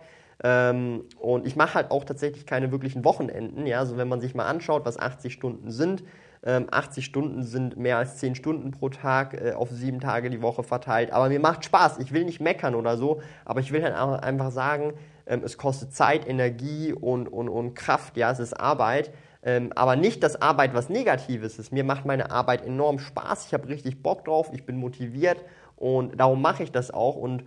Ähm, 0.43 1.05
und 1.19 1.45
ich 1.47 1.55
mache 1.55 1.75
halt 1.75 1.91
auch 1.91 2.03
tatsächlich 2.03 2.45
keine 2.45 2.71
wirklichen 2.71 3.03
Wochenenden. 3.03 3.65
Ja? 3.65 3.79
Also 3.79 3.97
wenn 3.97 4.07
man 4.07 4.21
sich 4.21 4.35
mal 4.35 4.45
anschaut, 4.45 4.85
was 4.85 4.99
80 4.99 5.33
Stunden 5.33 5.71
sind, 5.71 6.03
80 6.45 7.05
Stunden 7.05 7.43
sind 7.43 7.77
mehr 7.77 7.95
als 7.95 8.17
10 8.17 8.35
Stunden 8.35 8.71
pro 8.71 8.89
Tag 8.89 9.33
äh, 9.33 9.53
auf 9.53 9.69
sieben 9.69 10.01
Tage 10.01 10.29
die 10.29 10.41
Woche 10.41 10.61
verteilt. 10.61 11.13
Aber 11.13 11.29
mir 11.29 11.39
macht 11.39 11.63
Spaß. 11.63 11.99
Ich 11.99 12.11
will 12.11 12.25
nicht 12.25 12.41
meckern 12.41 12.75
oder 12.75 12.97
so, 12.97 13.21
aber 13.45 13.61
ich 13.61 13.71
will 13.71 13.81
halt 13.81 13.95
einfach 13.95 14.51
sagen, 14.51 14.91
es 15.25 15.57
kostet 15.57 15.93
Zeit, 15.93 16.27
Energie 16.27 16.91
und, 16.91 17.29
und, 17.31 17.47
und 17.47 17.75
Kraft. 17.75 18.17
Ja, 18.17 18.29
es 18.29 18.39
ist 18.39 18.59
Arbeit. 18.59 19.13
Ähm, 19.45 19.71
aber 19.75 19.95
nicht 19.95 20.23
das 20.23 20.41
Arbeit 20.41 20.73
was 20.73 20.89
Negatives 20.89 21.59
ist. 21.59 21.71
Mir 21.73 21.83
macht 21.83 22.05
meine 22.05 22.31
Arbeit 22.31 22.65
enorm 22.65 22.99
Spaß. 22.99 23.47
Ich 23.47 23.53
habe 23.53 23.67
richtig 23.67 24.01
Bock 24.01 24.25
drauf. 24.25 24.49
Ich 24.53 24.65
bin 24.65 24.77
motiviert 24.77 25.43
und 25.75 26.19
darum 26.19 26.41
mache 26.41 26.63
ich 26.63 26.71
das 26.71 26.91
auch. 26.91 27.17
Und 27.17 27.43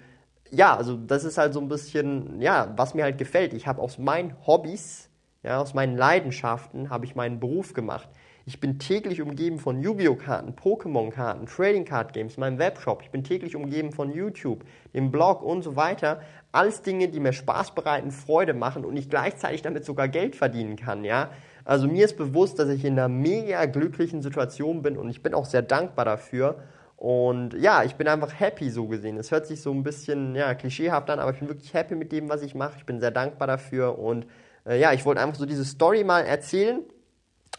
ja, 0.51 0.77
also 0.77 0.97
das 0.97 1.25
ist 1.25 1.39
halt 1.39 1.55
so 1.55 1.61
ein 1.61 1.69
bisschen, 1.69 2.41
ja, 2.41 2.73
was 2.77 2.95
mir 2.95 3.05
halt 3.05 3.19
gefällt. 3.19 3.55
Ich 3.55 3.67
habe 3.67 3.81
aus 3.81 3.99
meinen 3.99 4.35
Hobbys, 4.47 5.09
ja, 5.43 5.59
aus 5.61 5.75
meinen 5.75 5.97
Leidenschaften, 5.97 6.91
habe 6.91 7.07
ich 7.07 7.15
meinen 7.15 7.41
Beruf 7.41 7.73
gemacht. 7.73 8.09
Ich 8.49 8.61
bin 8.61 8.79
täglich 8.79 9.21
umgeben 9.21 9.59
von 9.59 9.83
Yu-Gi-Oh! 9.83 10.15
Karten, 10.15 10.55
Pokémon-Karten, 10.55 11.47
Trading 11.47 11.85
Card 11.85 12.13
Games, 12.13 12.37
meinem 12.37 12.61
Webshop. 12.61 13.03
Ich 13.03 13.11
bin 13.11 13.25
täglich 13.25 13.57
umgeben 13.57 13.91
von 13.91 14.13
YouTube, 14.13 14.65
dem 14.95 15.11
Blog 15.11 15.43
und 15.43 15.63
so 15.63 15.75
weiter. 15.75 16.21
Alles 16.53 16.83
Dinge, 16.83 17.09
die 17.09 17.19
mir 17.19 17.33
Spaß 17.33 17.75
bereiten, 17.75 18.13
Freude 18.13 18.55
machen 18.55 18.85
und 18.85 18.97
ich 18.97 19.11
gleichzeitig 19.11 19.63
damit 19.63 19.85
sogar 19.85 20.07
Geld 20.07 20.37
verdienen 20.37 20.77
kann, 20.77 21.05
ja. 21.05 21.31
Also 21.67 21.89
mir 21.89 22.05
ist 22.05 22.17
bewusst, 22.17 22.61
dass 22.61 22.69
ich 22.69 22.85
in 22.85 22.93
einer 22.93 23.09
mega 23.09 23.67
glücklichen 23.67 24.23
Situation 24.23 24.83
bin 24.83 24.97
und 24.97 25.11
ich 25.11 25.21
bin 25.21 25.35
auch 25.35 25.47
sehr 25.47 25.63
dankbar 25.63 26.05
dafür. 26.05 26.57
Und 26.97 27.55
ja, 27.55 27.83
ich 27.83 27.97
bin 27.97 28.07
einfach 28.07 28.39
happy 28.39 28.71
so 28.71 28.87
gesehen. 28.87 29.19
Es 29.19 29.33
hört 29.33 29.47
sich 29.47 29.61
so 29.61 29.73
ein 29.73 29.83
bisschen 29.83 30.37
ja, 30.37 30.55
klischeehaft 30.55 31.11
an, 31.11 31.19
aber 31.19 31.33
ich 31.33 31.41
bin 31.41 31.49
wirklich 31.49 31.75
happy 31.75 31.97
mit 31.97 32.13
dem, 32.13 32.29
was 32.29 32.43
ich 32.43 32.55
mache. 32.55 32.75
Ich 32.79 32.87
bin 32.87 33.01
sehr 33.01 33.11
dankbar 33.11 33.49
dafür 33.49 33.99
und 33.99 34.27
äh, 34.65 34.81
ja, 34.81 34.93
ich 34.93 35.05
wollte 35.05 35.21
einfach 35.21 35.35
so 35.37 35.45
diese 35.45 35.65
Story 35.65 36.05
mal 36.05 36.21
erzählen. 36.21 36.83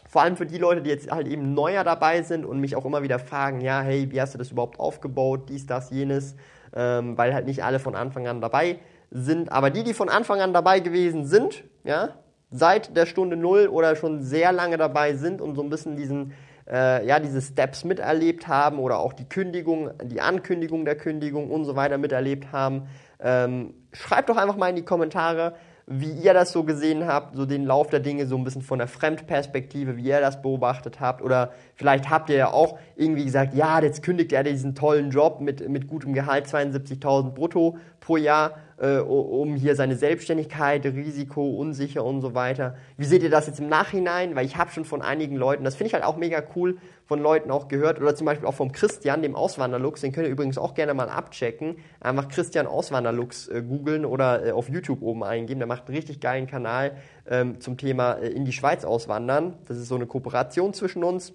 Vor 0.08 0.22
allem 0.22 0.38
für 0.38 0.46
die 0.46 0.56
Leute, 0.56 0.80
die 0.80 0.88
jetzt 0.88 1.10
halt 1.10 1.28
eben 1.28 1.52
neuer 1.52 1.84
dabei 1.84 2.22
sind 2.22 2.46
und 2.46 2.60
mich 2.60 2.76
auch 2.76 2.86
immer 2.86 3.02
wieder 3.02 3.18
fragen, 3.18 3.60
ja, 3.60 3.82
hey, 3.82 4.10
wie 4.10 4.22
hast 4.22 4.32
du 4.32 4.38
das 4.38 4.50
überhaupt 4.50 4.80
aufgebaut, 4.80 5.50
dies, 5.50 5.66
das, 5.66 5.90
jenes, 5.90 6.34
ähm, 6.74 7.18
weil 7.18 7.34
halt 7.34 7.44
nicht 7.44 7.62
alle 7.62 7.78
von 7.78 7.94
Anfang 7.94 8.26
an 8.26 8.40
dabei 8.40 8.78
sind. 9.10 9.52
Aber 9.52 9.68
die, 9.68 9.84
die 9.84 9.92
von 9.92 10.08
Anfang 10.08 10.40
an 10.40 10.54
dabei 10.54 10.80
gewesen 10.80 11.26
sind, 11.26 11.62
ja, 11.84 12.14
seit 12.50 12.96
der 12.96 13.06
Stunde 13.06 13.36
Null 13.36 13.68
oder 13.68 13.96
schon 13.96 14.22
sehr 14.22 14.52
lange 14.52 14.76
dabei 14.76 15.14
sind 15.14 15.40
und 15.40 15.54
so 15.54 15.62
ein 15.62 15.70
bisschen 15.70 15.96
diesen, 15.96 16.32
äh, 16.66 17.06
ja, 17.06 17.20
diese 17.20 17.42
Steps 17.42 17.84
miterlebt 17.84 18.48
haben 18.48 18.78
oder 18.78 18.98
auch 18.98 19.12
die 19.12 19.28
Kündigung, 19.28 19.90
die 20.04 20.20
Ankündigung 20.20 20.84
der 20.84 20.96
Kündigung 20.96 21.50
und 21.50 21.64
so 21.64 21.76
weiter 21.76 21.98
miterlebt 21.98 22.52
haben. 22.52 22.88
Ähm, 23.20 23.74
schreibt 23.92 24.28
doch 24.28 24.36
einfach 24.36 24.56
mal 24.56 24.68
in 24.68 24.76
die 24.76 24.84
Kommentare, 24.84 25.54
wie 25.90 26.12
ihr 26.12 26.34
das 26.34 26.52
so 26.52 26.64
gesehen 26.64 27.06
habt, 27.06 27.34
so 27.34 27.46
den 27.46 27.64
Lauf 27.64 27.88
der 27.88 28.00
Dinge 28.00 28.26
so 28.26 28.36
ein 28.36 28.44
bisschen 28.44 28.60
von 28.60 28.78
der 28.78 28.88
Fremdperspektive, 28.88 29.96
wie 29.96 30.02
ihr 30.02 30.20
das 30.20 30.42
beobachtet 30.42 31.00
habt. 31.00 31.22
Oder 31.22 31.52
vielleicht 31.74 32.10
habt 32.10 32.28
ihr 32.28 32.36
ja 32.36 32.52
auch 32.52 32.78
irgendwie 32.94 33.24
gesagt, 33.24 33.54
ja, 33.54 33.80
jetzt 33.80 34.02
kündigt 34.02 34.32
er 34.32 34.44
diesen 34.44 34.74
tollen 34.74 35.10
Job 35.10 35.40
mit, 35.40 35.66
mit 35.66 35.88
gutem 35.88 36.12
Gehalt, 36.12 36.46
72.000 36.46 37.30
brutto 37.30 37.78
pro 38.00 38.18
Jahr 38.18 38.58
äh, 38.80 38.98
um 38.98 39.56
hier 39.56 39.74
seine 39.74 39.96
Selbstständigkeit, 39.96 40.84
Risiko, 40.84 41.50
unsicher 41.50 42.04
und 42.04 42.20
so 42.20 42.34
weiter. 42.34 42.76
Wie 42.96 43.04
seht 43.04 43.22
ihr 43.22 43.30
das 43.30 43.46
jetzt 43.46 43.60
im 43.60 43.68
Nachhinein? 43.68 44.36
Weil 44.36 44.46
ich 44.46 44.56
habe 44.56 44.70
schon 44.70 44.84
von 44.84 45.02
einigen 45.02 45.36
Leuten, 45.36 45.64
das 45.64 45.74
finde 45.74 45.88
ich 45.88 45.94
halt 45.94 46.04
auch 46.04 46.16
mega 46.16 46.42
cool, 46.54 46.78
von 47.06 47.20
Leuten 47.20 47.50
auch 47.50 47.68
gehört 47.68 48.00
oder 48.00 48.14
zum 48.14 48.26
Beispiel 48.26 48.46
auch 48.46 48.54
vom 48.54 48.70
Christian, 48.70 49.22
dem 49.22 49.34
Auswanderlux, 49.34 50.02
den 50.02 50.12
könnt 50.12 50.26
ihr 50.26 50.32
übrigens 50.32 50.58
auch 50.58 50.74
gerne 50.74 50.94
mal 50.94 51.08
abchecken. 51.08 51.76
Einfach 52.00 52.28
Christian 52.28 52.66
Auswanderlux 52.66 53.48
äh, 53.48 53.62
googeln 53.62 54.04
oder 54.04 54.46
äh, 54.46 54.52
auf 54.52 54.68
YouTube 54.68 55.02
oben 55.02 55.24
eingeben. 55.24 55.58
Der 55.58 55.66
macht 55.66 55.86
einen 55.86 55.96
richtig 55.96 56.20
geilen 56.20 56.46
Kanal 56.46 56.96
ähm, 57.28 57.60
zum 57.60 57.78
Thema 57.78 58.14
äh, 58.14 58.28
in 58.28 58.44
die 58.44 58.52
Schweiz 58.52 58.84
auswandern. 58.84 59.54
Das 59.66 59.78
ist 59.78 59.88
so 59.88 59.94
eine 59.94 60.06
Kooperation 60.06 60.74
zwischen 60.74 61.02
uns. 61.02 61.32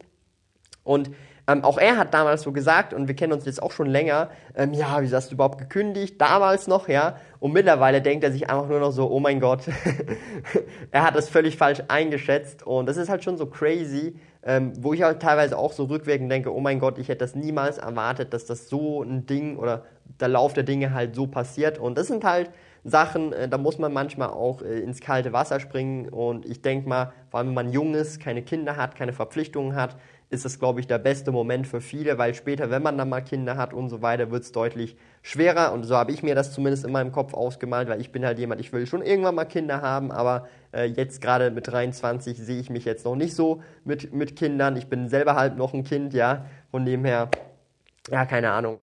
Und 0.84 1.12
ähm, 1.46 1.64
auch 1.64 1.78
er 1.78 1.98
hat 1.98 2.14
damals 2.14 2.44
so 2.44 2.54
gesagt, 2.54 2.94
und 2.94 3.08
wir 3.08 3.16
kennen 3.16 3.34
uns 3.34 3.46
jetzt 3.46 3.62
auch 3.62 3.72
schon 3.72 3.88
länger, 3.88 4.30
ähm, 4.56 4.74
ja, 4.74 4.98
wieso 5.02 5.18
hast 5.18 5.30
du 5.30 5.36
überhaupt 5.36 5.58
gekündigt? 5.58 6.20
Damals 6.22 6.68
noch, 6.68 6.88
ja. 6.88 7.18
Und 7.40 7.52
mittlerweile 7.52 8.02
denkt 8.02 8.24
er 8.24 8.32
sich 8.32 8.50
einfach 8.50 8.70
nur 8.70 8.80
noch 8.80 8.92
so, 8.92 9.12
oh 9.12 9.20
mein 9.20 9.42
Gott, 9.42 9.64
er 10.92 11.04
hat 11.04 11.16
das 11.16 11.28
völlig 11.28 11.58
falsch 11.58 11.84
eingeschätzt. 11.90 12.66
Und 12.66 12.88
das 12.88 12.96
ist 12.96 13.10
halt 13.10 13.26
schon 13.26 13.38
so 13.38 13.46
crazy, 13.48 14.16
ähm, 14.46 14.72
wo 14.80 14.94
ich 14.94 15.02
halt 15.02 15.22
teilweise 15.22 15.58
auch 15.58 15.74
so 15.74 15.84
rückwirkend 15.86 16.32
denke, 16.32 16.54
oh 16.54 16.62
mein 16.62 16.80
Gott, 16.80 16.98
ich 16.98 17.10
hätte 17.10 17.20
das 17.20 17.36
niemals 17.36 17.78
erwartet, 17.78 18.34
dass 18.34 18.46
das 18.46 18.70
so 18.70 19.04
ein 19.04 19.26
Ding 19.26 19.58
oder 19.58 19.84
der 20.22 20.30
Lauf 20.30 20.54
der 20.54 20.64
Dinge 20.64 20.94
halt 20.94 21.14
so 21.14 21.28
passiert. 21.28 21.78
Und 21.78 21.98
das 21.98 22.08
sind 22.08 22.24
halt 22.24 22.52
Sachen, 22.86 23.34
äh, 23.34 23.50
da 23.50 23.58
muss 23.58 23.80
man 23.80 23.92
manchmal 23.92 24.30
auch 24.30 24.62
äh, 24.62 24.80
ins 24.80 25.02
kalte 25.02 25.34
Wasser 25.34 25.60
springen. 25.60 26.08
Und 26.08 26.46
ich 26.46 26.62
denke 26.62 26.88
mal, 26.88 27.12
vor 27.30 27.40
allem 27.40 27.48
wenn 27.48 27.56
man 27.56 27.72
jung 27.72 27.96
ist, 27.96 28.22
keine 28.22 28.44
Kinder 28.44 28.78
hat, 28.78 28.96
keine 28.96 29.14
Verpflichtungen 29.14 29.76
hat, 29.76 29.98
ist 30.34 30.46
das, 30.46 30.60
glaube 30.60 30.80
ich, 30.80 30.88
der 30.88 30.98
beste 30.98 31.32
Moment 31.32 31.68
für 31.68 31.80
viele, 31.82 32.18
weil 32.18 32.34
später, 32.34 32.70
wenn 32.70 32.84
man 32.84 32.98
dann 32.98 33.10
mal 33.10 33.22
Kinder 33.22 33.56
hat 33.58 33.74
und 33.74 33.90
so 33.90 34.02
weiter, 34.02 34.32
wird 34.32 34.44
es 34.44 34.52
deutlich 34.52 34.98
schwerer. 35.22 35.72
Und 35.74 35.84
so 35.84 35.96
habe 35.96 36.12
ich 36.12 36.24
mir 36.24 36.36
das 36.36 36.52
zumindest 36.54 36.86
in 36.86 36.92
meinem 36.92 37.12
Kopf 37.12 37.34
ausgemalt, 37.34 37.88
weil 37.88 38.02
ich 38.02 38.12
bin 38.12 38.26
halt 38.26 38.40
jemand, 38.40 38.60
ich 38.62 38.74
will 38.74 38.86
schon 38.88 39.02
irgendwann 39.04 39.36
mal 39.36 39.46
Kinder 39.46 39.82
haben, 39.82 40.12
aber 40.12 40.48
äh, 40.74 40.86
jetzt 40.86 41.22
gerade 41.22 41.52
mit 41.52 41.68
23 41.68 42.38
sehe 42.38 42.60
ich 42.60 42.70
mich 42.70 42.86
jetzt 42.86 43.06
noch 43.06 43.16
nicht 43.16 43.36
so 43.36 43.62
mit, 43.86 44.14
mit 44.14 44.36
Kindern. 44.36 44.76
Ich 44.76 44.88
bin 44.88 45.08
selber 45.08 45.36
halt 45.36 45.58
noch 45.58 45.74
ein 45.74 45.84
Kind, 45.84 46.14
ja. 46.14 46.46
Von 46.72 46.86
dem 46.86 47.06
her, 47.06 47.30
ja, 48.12 48.26
keine 48.26 48.52
Ahnung. 48.52 48.83